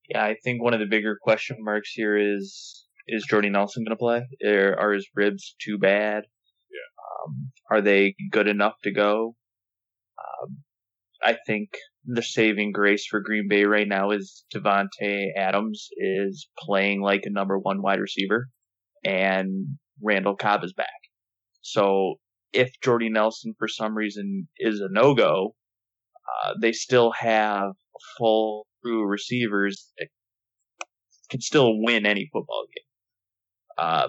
[0.09, 3.95] Yeah, I think one of the bigger question marks here is is Jordy Nelson going
[3.95, 4.51] to play?
[4.51, 6.23] Are, are his ribs too bad?
[7.27, 9.35] Um, are they good enough to go?
[10.17, 10.57] Um,
[11.23, 11.69] I think
[12.05, 17.31] the saving grace for Green Bay right now is Davante Adams is playing like a
[17.31, 18.47] number one wide receiver,
[19.03, 20.87] and Randall Cobb is back.
[21.61, 22.15] So
[22.53, 25.55] if Jordy Nelson for some reason is a no go,
[26.45, 27.71] uh, they still have
[28.17, 29.91] full crew receivers
[31.29, 32.83] can still win any football game.
[33.77, 34.07] Uh,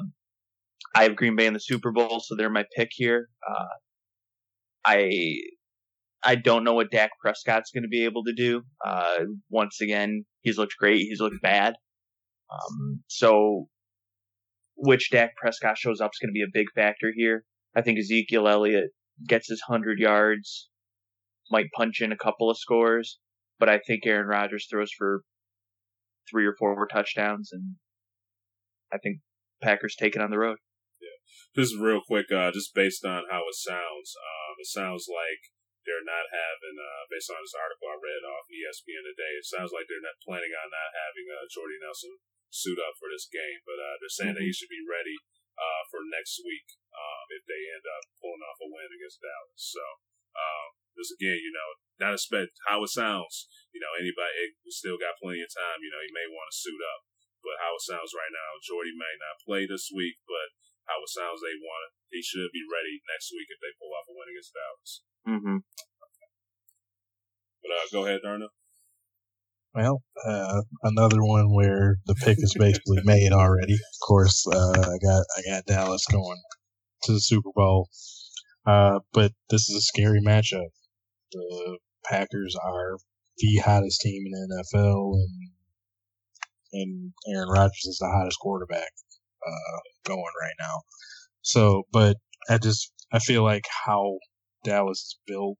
[0.94, 3.28] I have Green Bay in the Super Bowl, so they're my pick here.
[3.48, 3.66] Uh,
[4.84, 5.34] I
[6.22, 8.62] I don't know what Dak Prescott's going to be able to do.
[8.84, 11.00] Uh, once again, he's looked great.
[11.00, 11.74] He's looked bad.
[12.52, 13.68] Um, so
[14.76, 17.44] which Dak Prescott shows up is going to be a big factor here.
[17.76, 18.90] I think Ezekiel Elliott
[19.28, 20.68] gets his hundred yards,
[21.50, 23.18] might punch in a couple of scores,
[23.60, 25.20] but I think Aaron Rodgers throws for
[26.24, 27.76] three or four more touchdowns, and
[28.88, 29.20] I think
[29.60, 30.56] Packers take it on the road
[30.96, 31.20] Yeah,
[31.52, 35.52] just real quick, uh, just based on how it sounds, um, it sounds like
[35.84, 39.76] they're not having, uh, based on this article I read off ESPN today, it sounds
[39.76, 42.16] like they're not planning on not having uh, Jordy Nelson
[42.48, 44.42] suit up for this game, but uh, they're saying mm-hmm.
[44.42, 45.20] that he should be ready
[45.60, 49.60] uh, for next week um, if they end up pulling off a win against Dallas.
[49.60, 49.84] So,
[50.34, 51.69] um, just again, you know,
[52.00, 53.46] not expect how it sounds.
[53.70, 55.84] You know, anybody it, still got plenty of time.
[55.84, 57.00] You know, he may want to suit up,
[57.44, 60.48] but how it sounds right now, Jordy may not play this week, but
[60.88, 61.92] how it sounds they want it.
[62.10, 64.92] He should be ready next week if they pull off a win against Dallas.
[65.28, 65.58] Mm-hmm.
[65.62, 66.28] Okay.
[67.62, 68.50] But uh, go ahead, Darnell.
[69.74, 73.74] Well, uh, another one where the pick is basically made already.
[73.74, 76.40] Of course, uh, I got I got Dallas going
[77.04, 77.88] to the Super Bowl,
[78.66, 80.70] uh, but this is a scary matchup.
[81.30, 82.98] The Packers are
[83.38, 85.50] the hottest team in the NFL, and
[86.72, 88.90] and Aaron Rodgers is the hottest quarterback
[89.46, 90.82] uh, going right now.
[91.42, 92.16] So, but
[92.48, 94.18] I just I feel like how
[94.64, 95.58] Dallas is built,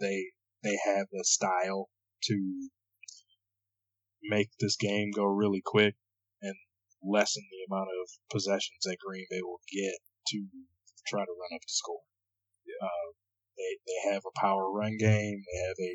[0.00, 0.26] they
[0.62, 1.88] they have the style
[2.24, 2.68] to
[4.22, 5.94] make this game go really quick
[6.40, 6.54] and
[7.02, 9.94] lessen the amount of possessions that Green Bay will get
[10.28, 10.46] to
[11.06, 12.02] try to run up the score.
[12.64, 12.86] Yeah.
[12.86, 13.12] Uh,
[13.62, 15.42] they they have a power run game.
[15.46, 15.94] They have a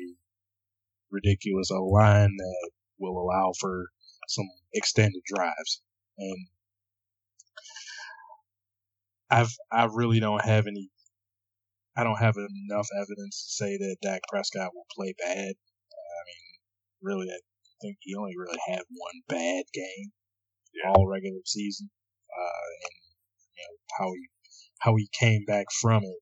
[1.10, 3.86] ridiculous O line that will allow for
[4.28, 5.82] some extended drives,
[6.18, 6.46] and
[9.30, 10.90] I've I really don't have any.
[11.96, 15.34] I don't have enough evidence to say that Dak Prescott will play bad.
[15.34, 16.46] I mean,
[17.02, 17.40] really, I
[17.82, 20.12] think he only really had one bad game
[20.74, 20.92] yeah.
[20.92, 21.90] all regular season,
[22.30, 22.94] uh, and
[23.56, 24.28] you know how he
[24.78, 26.18] how he came back from it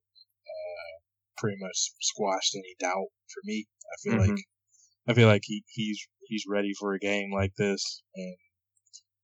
[1.39, 3.67] pretty much squashed any doubt for me.
[3.93, 4.31] I feel mm-hmm.
[4.33, 4.45] like
[5.09, 8.37] I feel like he, he's he's ready for a game like this, and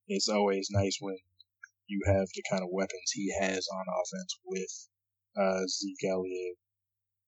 [0.09, 1.17] it's always nice when
[1.87, 4.89] you have the kind of weapons he has on offense with
[5.37, 6.57] uh, Zeke Elliott,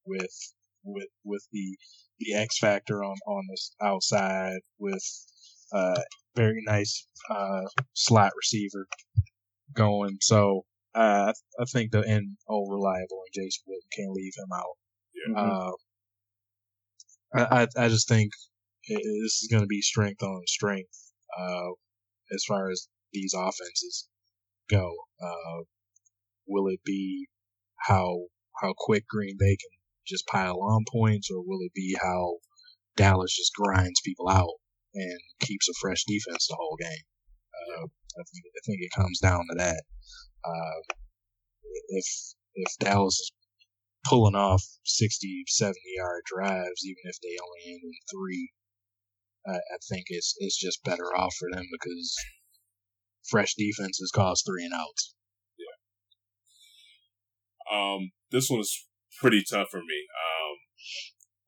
[0.05, 1.77] with with with the
[2.19, 5.03] the X factor on on the outside, with
[5.73, 5.99] uh,
[6.35, 8.87] very nice uh, slot receiver
[9.73, 10.17] going.
[10.21, 14.75] So uh, I, I think the and oh reliable and Jason can't leave him out.
[15.13, 15.41] Yeah.
[15.41, 15.71] Uh,
[17.51, 18.31] I I just think
[18.83, 21.11] it, this is going to be strength on strength.
[21.37, 21.71] Uh,
[22.33, 24.07] as far as these offenses
[24.69, 24.95] go.
[25.21, 25.63] Uh,
[26.47, 27.27] will it be
[27.87, 28.25] how
[28.61, 29.69] how quick Green Bay can
[30.07, 32.37] just pile on points, or will it be how
[32.95, 34.53] Dallas just grinds people out
[34.93, 37.05] and keeps a fresh defense the whole game?
[37.53, 39.83] Uh, I think I think it comes down to that.
[40.43, 40.93] Uh,
[41.89, 42.05] if
[42.55, 43.31] if Dallas is
[44.07, 48.51] pulling off 60, 70 yard drives, even if they only end in three,
[49.47, 52.15] I, I think it's it's just better off for them because
[53.27, 55.15] fresh defenses cause three and outs.
[55.57, 55.75] Yeah.
[57.77, 58.85] Um, this one is
[59.19, 60.07] pretty tough for me.
[60.13, 60.57] Um,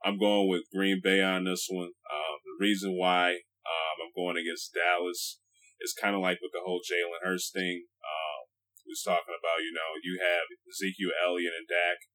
[0.06, 1.92] I'm going with Green Bay on this one.
[2.12, 5.40] Um, the reason why um, I'm going against Dallas
[5.80, 7.86] is kind of like with the whole Jalen Hurts thing.
[8.02, 8.28] Um,
[8.88, 12.08] was talking about, you know, you have Ezekiel Elliott and Dak,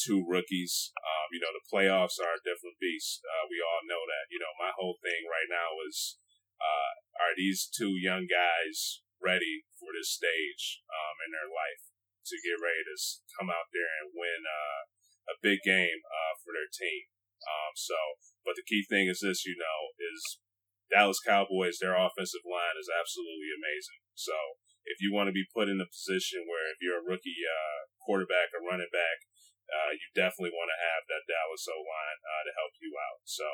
[0.00, 0.90] two rookies.
[0.96, 3.20] Um, you know, the playoffs are a different beast.
[3.20, 4.32] Uh, we all know that.
[4.32, 6.16] You know, my whole thing right now is,
[6.56, 11.92] uh, are these two young guys ready for this stage um, in their life
[12.32, 12.96] to get ready to
[13.36, 14.80] come out there and win uh,
[15.32, 17.12] a big game uh, for their team?
[17.44, 17.96] Um, so,
[18.44, 20.40] but the key thing is this, you know, is
[20.90, 24.02] Dallas Cowboys, their offensive line is absolutely amazing.
[24.18, 27.46] So if you want to be put in a position where if you're a rookie
[27.46, 29.29] uh, quarterback or running back,
[29.70, 33.22] uh, you definitely want to have that Dallas O line uh, to help you out.
[33.24, 33.46] So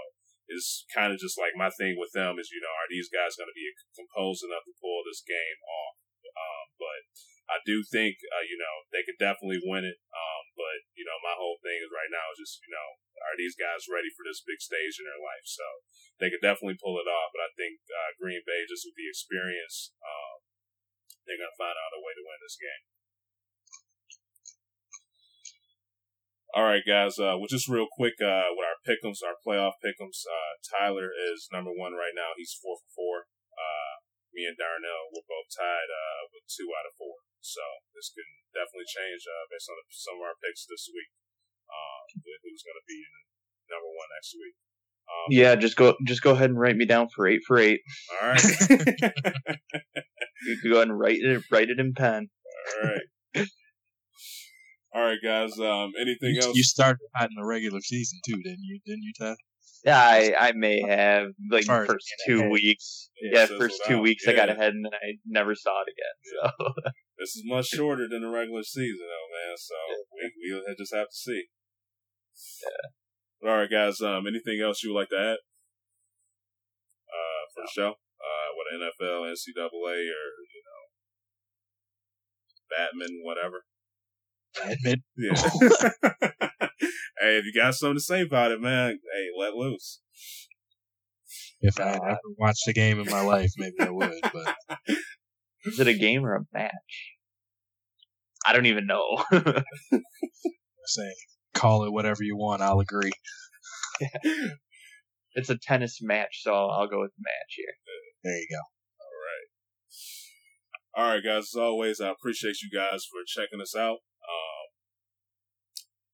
[0.49, 3.37] it's kind of just like my thing with them is, you know, are these guys
[3.37, 5.97] going to be composed enough to pull this game off?
[6.37, 7.01] Um, but
[7.47, 9.99] I do think, uh, you know, they could definitely win it.
[10.11, 12.89] Um, but, you know, my whole thing is right now is just, you know,
[13.23, 15.47] are these guys ready for this big stage in their life?
[15.47, 15.65] So
[16.19, 17.31] they could definitely pull it off.
[17.35, 20.43] But I think uh, Green Bay, just with the experience, um,
[21.27, 22.96] they're going to find out a way to win this game.
[26.57, 27.21] All right, guys.
[27.21, 31.53] Uh, well, just real quick, uh, with our pickums, our playoff pickums, uh, Tyler is
[31.53, 32.33] number one right now.
[32.41, 33.17] He's four for four.
[33.53, 34.01] Uh,
[34.33, 37.29] me and Darnell, we're both tied, uh, with two out of four.
[37.45, 37.61] So
[37.93, 38.25] this can
[38.57, 41.13] definitely change, uh, based on some of our picks this week.
[41.69, 43.13] Um, who's going to be in
[43.69, 44.57] number one next week.
[45.13, 47.85] Um, yeah, just go, just go ahead and write me down for eight for eight.
[48.17, 48.41] All right.
[50.41, 52.33] you can go ahead and write it, write it in pen.
[52.81, 53.06] All right.
[54.97, 55.53] All right, guys.
[55.61, 56.57] Um, anything you, else?
[56.57, 58.81] You started out in the regular season too, didn't you?
[58.87, 59.37] Didn't you, Ty?
[59.85, 62.51] Yeah, I, I may have like the first two ahead.
[62.51, 63.11] weeks.
[63.21, 64.03] Yeah, yeah first two out.
[64.03, 64.33] weeks yeah.
[64.33, 66.17] I got ahead and I never saw it again.
[66.33, 66.73] So
[67.19, 69.57] this is much shorter than the regular season, though, man.
[69.59, 69.75] So
[70.17, 71.45] we we just have to see.
[72.65, 73.51] Yeah.
[73.51, 74.01] All right, guys.
[74.01, 75.41] Um, anything else you would like to add?
[77.13, 80.83] Uh, for the show, uh, what NFL, NCAA, or you know,
[82.73, 83.65] Batman, whatever.
[84.65, 85.01] Admit.
[85.19, 85.35] Yeah.
[87.21, 90.01] hey, if you got something to say about it, man, hey, let loose.
[91.61, 94.21] If I had ever watched a game in my life, maybe I would.
[94.23, 94.55] But
[95.65, 96.73] is it a game or a match?
[98.47, 99.25] I don't even know.
[99.33, 99.63] I'll
[100.85, 101.13] say,
[101.55, 102.63] call it whatever you want.
[102.63, 103.11] I'll agree.
[105.37, 107.75] It's a tennis match, so I'll, I'll go with match here.
[108.25, 108.63] There you go.
[110.97, 111.09] All right.
[111.09, 111.51] All right, guys.
[111.55, 113.99] As always, I appreciate you guys for checking us out.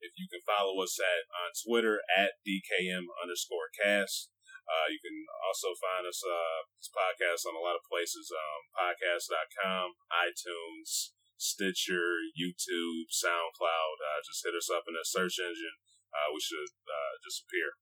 [0.03, 4.35] If you can follow us at on Twitter at DKM underscore cast.
[4.63, 8.61] Uh, you can also find us uh, this podcast on a lot of places, um,
[8.75, 13.97] podcast.com, iTunes, Stitcher, YouTube, SoundCloud.
[13.99, 15.83] Uh, just hit us up in the search engine.
[16.15, 17.75] Uh, we should uh, just appear.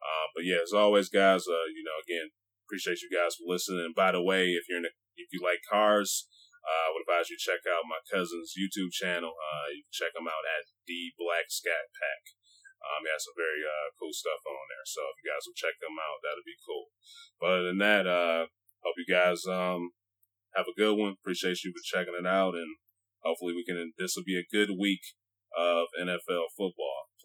[0.00, 2.32] Uh, but yeah, as always, guys, uh, you know, again,
[2.68, 3.92] appreciate you guys for listening.
[3.92, 7.32] And by the way, if you're in if you like cars, uh, I would advise
[7.32, 9.32] you check out my cousin's YouTube channel.
[9.32, 12.22] Uh, you can check him out at the Black Scat Pack.
[12.78, 14.86] Um, he has some very uh, cool stuff on there.
[14.86, 16.94] So if you guys will check them out, that'd be cool.
[17.40, 18.46] But other than that, uh,
[18.84, 19.96] hope you guys um,
[20.54, 21.18] have a good one.
[21.18, 22.78] Appreciate you for checking it out, and
[23.24, 23.92] hopefully we can.
[23.98, 25.02] This will be a good week
[25.56, 27.10] of NFL football.